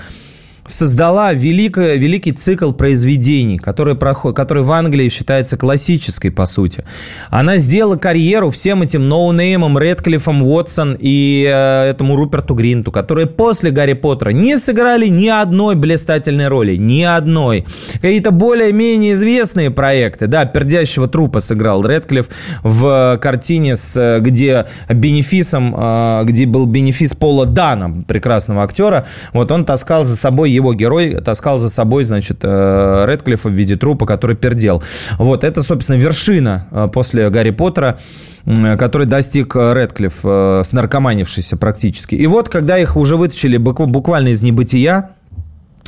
создала 0.69 1.33
великое, 1.33 1.95
великий 1.95 2.31
цикл 2.31 2.71
произведений, 2.71 3.57
который, 3.57 3.95
проход, 3.95 4.35
который 4.35 4.63
в 4.63 4.71
Англии 4.71 5.09
считается 5.09 5.57
классической, 5.57 6.31
по 6.31 6.45
сути. 6.45 6.83
Она 7.29 7.57
сделала 7.57 7.97
карьеру 7.97 8.49
всем 8.51 8.83
этим 8.83 9.09
ноунеймам, 9.09 9.77
Редклиффом, 9.77 10.43
Уотсон 10.43 10.95
и 10.99 11.43
э, 11.51 11.89
этому 11.89 12.15
Руперту 12.15 12.53
Гринту, 12.53 12.91
которые 12.91 13.27
после 13.27 13.71
Гарри 13.71 13.93
Поттера 13.93 14.29
не 14.29 14.57
сыграли 14.57 15.07
ни 15.07 15.27
одной 15.27 15.75
блистательной 15.75 16.47
роли, 16.47 16.75
ни 16.75 17.01
одной. 17.03 17.65
Какие-то 17.93 18.31
более-менее 18.31 19.13
известные 19.13 19.71
проекты, 19.71 20.27
да, 20.27 20.45
«Пердящего 20.45 21.07
трупа» 21.07 21.39
сыграл 21.39 21.85
Редклифф 21.85 22.27
в 22.63 23.17
картине, 23.21 23.75
с, 23.75 24.19
где 24.19 24.67
бенефисом, 24.87 25.75
э, 25.75 26.23
где 26.25 26.45
был 26.45 26.65
бенефис 26.65 27.15
Пола 27.15 27.45
Дана, 27.45 28.03
прекрасного 28.07 28.63
актера, 28.63 29.07
вот 29.33 29.51
он 29.51 29.65
таскал 29.65 30.05
за 30.05 30.15
собой 30.15 30.58
его 30.59 30.73
герой 30.73 31.15
таскал 31.15 31.57
за 31.57 31.69
собой, 31.69 32.03
значит, 32.03 32.39
э, 32.43 33.05
Редклиффа 33.07 33.49
в 33.49 33.53
виде 33.53 33.75
трупа, 33.75 34.05
который 34.05 34.35
пердел. 34.35 34.83
Вот, 35.17 35.43
это, 35.43 35.63
собственно, 35.63 35.97
вершина 35.97 36.67
э, 36.71 36.87
после 36.93 37.29
Гарри 37.29 37.51
Поттера, 37.51 37.99
который 38.45 39.07
достиг 39.07 39.55
э, 39.55 39.73
Редклифф, 39.73 40.65
снаркоманившийся 40.65 41.57
практически. 41.57 42.15
И 42.15 42.27
вот, 42.27 42.49
когда 42.49 42.77
их 42.77 42.95
уже 42.95 43.15
вытащили 43.17 43.57
буквально 43.57 44.29
из 44.29 44.41
небытия, 44.41 45.11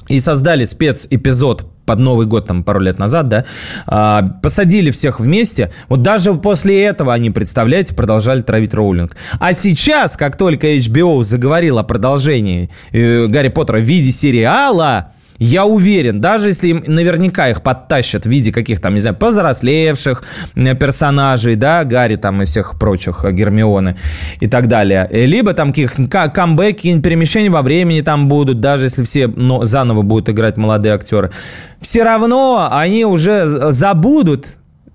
и 0.07 0.19
создали 0.19 0.65
спецэпизод 0.65 1.65
под 1.85 1.99
Новый 1.99 2.25
год, 2.25 2.47
там, 2.47 2.63
пару 2.63 2.79
лет 2.79 2.99
назад, 2.99 3.27
да, 3.27 3.45
а, 3.87 4.23
посадили 4.41 4.91
всех 4.91 5.19
вместе. 5.19 5.71
Вот 5.89 6.01
даже 6.01 6.33
после 6.35 6.83
этого 6.83 7.13
они, 7.13 7.29
представляете, 7.29 7.93
продолжали 7.95 8.41
травить 8.41 8.73
Роулинг. 8.73 9.15
А 9.39 9.53
сейчас, 9.53 10.17
как 10.17 10.37
только 10.37 10.67
HBO 10.75 11.23
заговорил 11.23 11.77
о 11.79 11.83
продолжении 11.83 12.69
э, 12.91 13.27
Гарри 13.27 13.49
Поттера 13.49 13.79
в 13.79 13.83
виде 13.83 14.11
сериала, 14.11 15.13
я 15.43 15.65
уверен, 15.65 16.21
даже 16.21 16.49
если 16.49 16.67
им 16.67 16.83
наверняка 16.85 17.49
их 17.49 17.63
подтащат 17.63 18.25
в 18.25 18.29
виде 18.29 18.51
каких-то, 18.51 18.91
не 18.91 18.99
знаю, 18.99 19.15
повзрослевших 19.15 20.23
персонажей, 20.53 21.55
да, 21.55 21.83
Гарри 21.83 22.17
там 22.17 22.43
и 22.43 22.45
всех 22.45 22.77
прочих, 22.77 23.25
э, 23.25 23.31
Гермионы 23.31 23.97
и 24.39 24.47
так 24.47 24.67
далее, 24.67 25.07
э, 25.09 25.25
либо 25.25 25.55
там 25.55 25.69
каких-то 25.69 26.29
камбэки, 26.29 26.99
перемещения 26.99 27.49
во 27.49 27.63
времени 27.63 28.01
там 28.01 28.27
будут, 28.27 28.59
даже 28.59 28.83
если 28.85 29.03
все 29.03 29.27
но, 29.27 29.65
заново 29.65 30.03
будут 30.03 30.29
играть 30.29 30.57
молодые 30.57 30.93
актеры, 30.93 31.31
все 31.79 32.03
равно 32.03 32.69
они 32.71 33.03
уже 33.05 33.47
забудут 33.71 34.45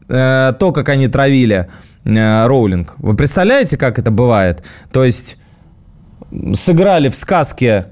э, 0.09 0.53
то, 0.61 0.71
как 0.71 0.89
они 0.91 1.09
травили 1.09 1.69
э, 2.05 2.47
Роулинг. 2.47 2.95
Вы 2.99 3.17
представляете, 3.17 3.77
как 3.77 3.99
это 3.99 4.13
бывает? 4.13 4.63
То 4.93 5.05
есть 5.05 5.39
сыграли 6.53 7.09
в 7.09 7.17
сказке, 7.17 7.87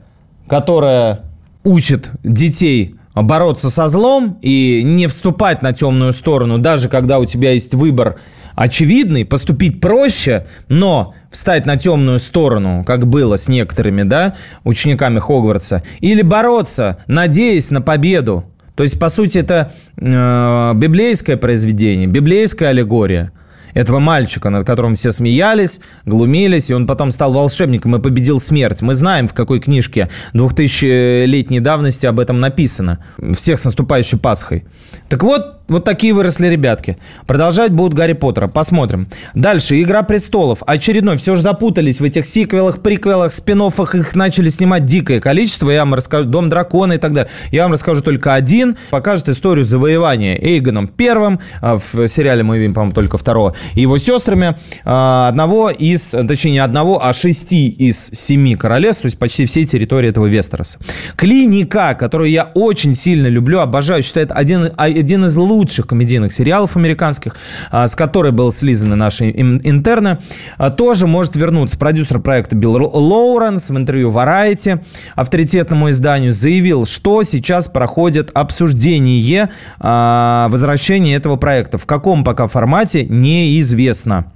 которая 0.49 1.34
учит 1.65 2.11
детей 2.23 2.97
бороться 3.15 3.71
со 3.71 3.89
злом 3.89 4.39
и 4.43 4.83
не 4.85 5.07
вступать 5.07 5.63
на 5.63 5.73
темную 5.73 6.13
сторону, 6.13 6.59
даже 6.59 6.89
когда 6.89 7.19
у 7.19 7.25
тебя 7.25 7.53
есть 7.53 7.75
выбор 7.75 8.19
очевидный, 8.55 9.25
поступить 9.25 9.81
проще, 9.81 10.47
но 10.69 11.15
встать 11.31 11.67
на 11.67 11.77
темную 11.77 12.19
сторону, 12.19 12.85
как 12.87 13.07
было 13.07 13.37
с 13.37 13.49
некоторыми, 13.49 14.03
да, 14.03 14.37
учениками 14.65 15.19
Хогвартса, 15.19 15.83
или 16.01 16.23
бороться, 16.23 16.99
надеясь 17.07 17.71
на 17.71 17.83
победу. 17.83 18.45
То 18.77 18.83
есть, 18.83 18.99
по 18.99 19.09
сути, 19.09 19.39
это 19.39 19.73
э, 19.97 20.73
библейское 20.75 21.37
произведение, 21.37 22.07
библейская 22.07 22.69
аллегория– 22.69 23.33
этого 23.75 23.99
мальчика, 23.99 24.51
над 24.51 24.67
которым 24.67 24.95
все 24.95 25.13
смеялись, 25.13 25.81
глумились, 26.07 26.71
и 26.71 26.75
он 26.75 26.87
потом 26.87 27.11
стал 27.11 27.33
волшебником 27.33 27.97
и 27.97 28.01
победил 28.01 28.41
смерть. 28.41 28.81
Мы 28.83 28.95
знаем, 28.95 29.29
в 29.29 29.35
какой 29.35 29.61
книжке 29.61 30.09
2000-летней 30.33 31.61
давности 31.61 32.07
об 32.07 32.21
этом 32.21 32.41
написано. 32.41 33.05
Всех 33.35 33.59
с 33.59 33.65
наступающей 33.65 34.19
Пасхой. 34.19 34.65
Так 35.09 35.23
вот, 35.23 35.64
вот 35.67 35.85
такие 35.85 36.13
выросли 36.13 36.49
ребятки. 36.49 36.99
Продолжать 37.27 37.73
будут 37.73 37.95
Гарри 37.95 38.13
Поттера. 38.13 38.49
Посмотрим. 38.49 39.07
Дальше. 39.35 39.81
Игра 39.81 40.03
престолов. 40.03 40.63
Очередной. 40.67 41.17
Все 41.17 41.37
же 41.37 41.43
запутались 41.43 42.01
в 42.01 42.05
этих 42.05 42.27
сиквелах, 42.27 42.83
приквелах, 42.83 43.33
спин 43.33 43.63
Их 43.63 44.15
начали 44.15 44.51
снимать 44.51 44.85
дикое 44.85 45.21
количество. 45.21 45.71
Я 45.71 45.81
вам 45.81 45.95
расскажу. 45.95 46.29
Дом 46.29 46.51
дракона 46.51 46.95
и 46.95 46.99
так 46.99 47.15
далее. 47.15 47.31
Я 47.51 47.63
вам 47.63 47.73
расскажу 47.73 48.03
только 48.03 48.35
один. 48.35 48.77
Покажет 48.91 49.31
историю 49.31 49.65
завоевания 49.65 50.37
Эйгоном 50.37 50.87
первым. 50.87 51.41
А, 51.63 51.79
в 51.79 52.09
сериале 52.09 52.43
мы 52.43 52.59
видим, 52.59 52.75
по-моему, 52.75 52.95
только 52.95 53.17
второго. 53.17 53.55
И 53.75 53.81
его 53.81 53.97
сестрами. 53.97 54.57
А, 54.85 55.29
одного 55.29 55.71
из, 55.71 56.11
точнее, 56.11 56.51
не 56.53 56.59
одного, 56.59 57.03
а 57.03 57.15
шести 57.15 57.69
из 57.69 58.11
семи 58.13 58.55
королевств. 58.55 59.03
То 59.03 59.07
есть 59.07 59.19
почти 59.19 59.47
всей 59.47 59.65
территории 59.65 60.11
этого 60.11 60.27
Вестероса. 60.27 60.79
Клиника, 61.17 61.97
которую 61.99 62.29
я 62.29 62.51
очень 62.53 62.95
сильно 62.95 63.29
люблю, 63.29 63.61
обожаю. 63.61 64.03
Считаю, 64.03 64.27
это 64.27 64.35
один, 64.35 64.69
один 64.77 65.25
из 65.25 65.35
лучших 65.37 65.54
лучших 65.55 65.87
комедийных 65.87 66.33
сериалов 66.33 66.77
американских, 66.77 67.37
а, 67.71 67.87
с 67.87 67.95
которой 67.95 68.33
был 68.33 68.53
слизаны 68.53 68.97
наши 68.97 69.31
интерны, 69.31 70.19
а, 70.59 70.71
тоже 70.71 71.07
может 71.07 71.37
вернуться. 71.37 71.79
Продюсер 71.79 72.19
проекта 72.19 72.57
Билл 72.57 72.75
Лоуренс 72.75 73.71
в 73.71 73.77
интервью 73.77 74.11
Variety 74.11 74.85
авторитетному 75.15 75.91
изданию 75.91 76.33
заявил, 76.33 76.87
что 76.87 77.23
сейчас 77.23 77.69
проходит 77.69 78.31
обсуждение 78.35 79.51
а, 79.79 80.49
возвращения 80.51 81.15
этого 81.15 81.37
проекта. 81.37 81.79
В 81.79 81.87
каком 81.87 82.25
пока 82.25 82.49
формате, 82.49 83.07
неизвестно. 83.07 84.33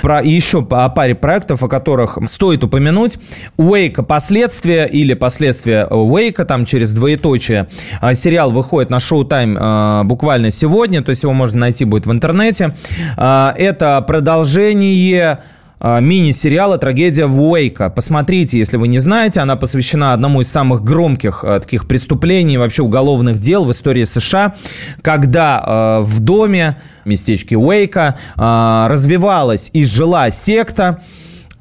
Про 0.00 0.22
еще 0.22 0.66
о 0.70 0.88
паре 0.88 1.14
проектов, 1.14 1.62
о 1.62 1.68
которых 1.68 2.18
стоит 2.26 2.64
упомянуть. 2.64 3.18
Уэйка 3.56 4.02
последствия 4.02 4.84
или 4.84 5.14
последствия 5.14 5.86
Уэйка, 5.86 6.44
там 6.44 6.66
через 6.66 6.92
двоеточие. 6.92 7.68
А, 8.00 8.14
сериал 8.14 8.50
выходит 8.50 8.90
на 8.90 8.96
Showtime 8.96 9.56
а, 9.58 10.04
буквально 10.04 10.50
сегодня, 10.50 11.02
то 11.02 11.10
есть 11.10 11.22
его 11.22 11.32
можно 11.32 11.60
найти 11.60 11.84
будет 11.84 12.06
в 12.06 12.12
интернете. 12.12 12.74
А, 13.16 13.54
это 13.56 14.00
продолжение 14.02 15.38
мини-сериала 15.82 16.78
«Трагедия 16.78 17.26
Уэйка». 17.26 17.90
Посмотрите, 17.90 18.58
если 18.58 18.76
вы 18.76 18.88
не 18.88 18.98
знаете, 18.98 19.40
она 19.40 19.56
посвящена 19.56 20.12
одному 20.12 20.40
из 20.40 20.48
самых 20.48 20.84
громких 20.84 21.44
а, 21.44 21.58
таких 21.58 21.88
преступлений, 21.88 22.56
вообще 22.56 22.82
уголовных 22.82 23.38
дел 23.38 23.64
в 23.64 23.70
истории 23.72 24.04
США, 24.04 24.54
когда 25.02 25.62
а, 25.64 26.00
в 26.02 26.20
доме 26.20 26.78
местечке 27.04 27.56
Уэйка 27.56 28.16
развивалась 28.36 29.70
и 29.72 29.84
жила 29.84 30.30
секта, 30.30 31.00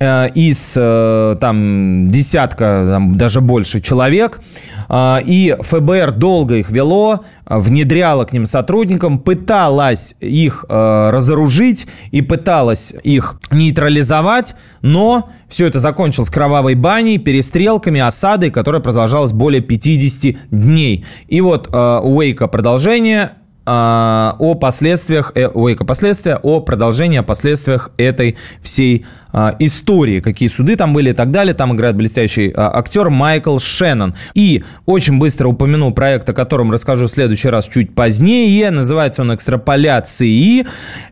Э, 0.01 0.29
из 0.33 0.73
э, 0.75 1.35
там 1.39 2.09
десятка, 2.09 2.87
там, 2.89 3.17
даже 3.17 3.39
больше 3.39 3.81
человек, 3.81 4.39
э, 4.39 4.80
и 4.93 5.55
ФБР 5.59 6.11
долго 6.13 6.55
их 6.55 6.69
вело, 6.69 7.21
внедряло 7.45 8.25
к 8.25 8.33
ним 8.33 8.45
сотрудникам, 8.45 9.19
пыталась 9.19 10.15
их 10.19 10.65
разоружить 10.67 11.87
и 12.11 12.21
пыталась 12.21 12.93
их 13.03 13.35
нейтрализовать, 13.51 14.55
но 14.81 15.29
все 15.47 15.67
это 15.67 15.79
закончилось 15.79 16.29
кровавой 16.29 16.75
баней, 16.75 17.17
перестрелками, 17.17 18.01
осадой, 18.01 18.51
которая 18.51 18.81
продолжалась 18.81 19.31
более 19.31 19.61
50 19.61 20.49
дней. 20.51 21.05
И 21.27 21.39
вот 21.39 21.69
у 21.73 22.17
Уэйка 22.17 22.47
продолжение 22.47 23.31
о 23.65 24.55
последствиях, 24.55 25.33
ой, 25.53 25.75
последствия, 25.75 26.35
о 26.41 26.61
продолжении, 26.61 27.19
о 27.19 27.23
последствиях 27.23 27.91
этой 27.97 28.35
всей 28.61 29.05
а, 29.05 29.20
истории, 29.59 30.19
какие 30.19 30.49
суды 30.49 30.75
там 30.75 30.93
были 30.93 31.11
и 31.11 31.13
так 31.13 31.31
далее. 31.31 31.53
Там 31.53 31.73
играет 31.73 31.95
блестящий 31.95 32.51
а, 32.55 32.77
актер 32.77 33.09
Майкл 33.09 33.57
Шеннон. 33.59 34.15
И 34.33 34.63
очень 34.85 35.19
быстро 35.19 35.47
упомяну 35.47 35.91
проект, 35.91 36.29
о 36.29 36.33
котором 36.33 36.71
расскажу 36.71 37.07
в 37.07 37.11
следующий 37.11 37.49
раз 37.49 37.67
чуть 37.67 37.95
позднее. 37.95 38.71
Называется 38.71 39.21
он 39.21 39.33
«Экстраполяции». 39.33 40.65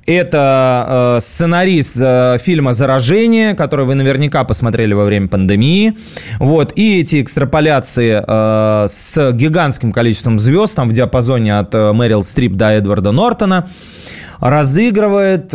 Это 0.05 0.38
а, 0.38 1.17
сценарист 1.22 1.97
фильма 2.41 2.74
«Заражение», 2.74 3.53
который 3.53 3.86
вы 3.86 3.95
наверняка 3.95 4.43
посмотрели 4.43 4.93
во 4.93 5.05
время 5.05 5.28
пандемии. 5.28 5.95
Вот. 6.39 6.74
И 6.76 6.99
эти 6.99 7.22
экстраполяции 7.22 8.22
с 8.88 9.32
гигантским 9.32 9.91
количеством 9.91 10.39
звезд, 10.39 10.76
там 10.76 10.89
в 10.89 10.93
диапазоне 10.93 11.59
от 11.59 11.74
Мэрил 11.74 12.24
Стрип 12.24 12.53
до 12.53 12.72
Эдварда 12.72 13.11
Нортона, 13.11 13.67
разыгрывает 14.39 15.53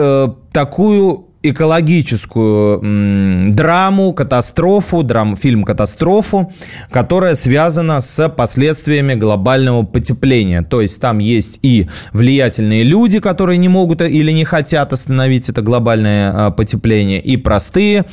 такую 0.53 1.27
экологическую 1.45 3.53
драму, 3.53 4.15
катастрофу, 4.15 5.03
драм, 5.03 5.37
фильм 5.37 5.65
«Катастрофу», 5.65 6.51
которая 6.91 7.35
связана 7.35 8.01
с 8.01 8.29
последствиями 8.31 9.15
глобального 9.15 9.83
потепления. 9.83 10.63
То 10.63 10.81
есть 10.81 11.01
там 11.01 11.19
есть 11.19 11.59
и 11.63 11.89
влиятельные 12.13 12.83
люди, 12.83 13.21
которые 13.21 13.59
не 13.59 13.69
могут 13.69 14.01
или 14.01 14.33
не 14.33 14.45
хотят 14.45 14.93
остановить 14.93 15.49
это 15.49 15.61
глобальное 15.61 16.33
а, 16.35 16.51
потепление, 16.51 17.21
и 17.21 17.37
простые 17.37 18.07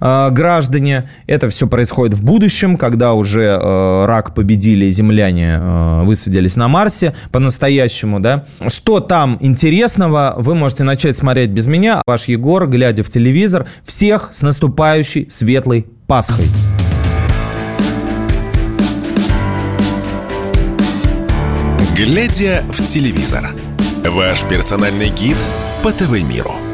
а, 0.00 0.30
граждане. 0.30 1.08
Это 1.26 1.48
все 1.48 1.68
происходит 1.68 2.18
в 2.18 2.24
будущем, 2.24 2.76
когда 2.76 3.14
уже 3.14 3.56
а, 3.60 4.06
рак 4.06 4.34
победили, 4.34 4.90
земляне 4.90 5.58
а, 5.60 6.02
высадились 6.02 6.56
на 6.56 6.66
Марсе 6.66 7.14
по-настоящему, 7.30 8.18
да. 8.18 8.44
Что 8.66 9.00
там 9.00 9.38
интересного, 9.40 10.34
вы 10.38 10.54
можете 10.54 10.82
начать 10.82 11.16
смотреть 11.16 11.50
без 11.50 11.66
меня. 11.66 12.02
Ваш 12.06 12.24
Егор, 12.24 12.71
глядя 12.72 13.04
в 13.04 13.10
телевизор. 13.10 13.68
Всех 13.84 14.30
с 14.32 14.42
наступающей 14.42 15.30
светлой 15.30 15.86
Пасхой. 16.08 16.48
Глядя 21.96 22.64
в 22.72 22.84
телевизор. 22.84 23.50
Ваш 24.04 24.42
персональный 24.44 25.10
гид 25.10 25.36
по 25.84 25.92
ТВ-миру. 25.92 26.71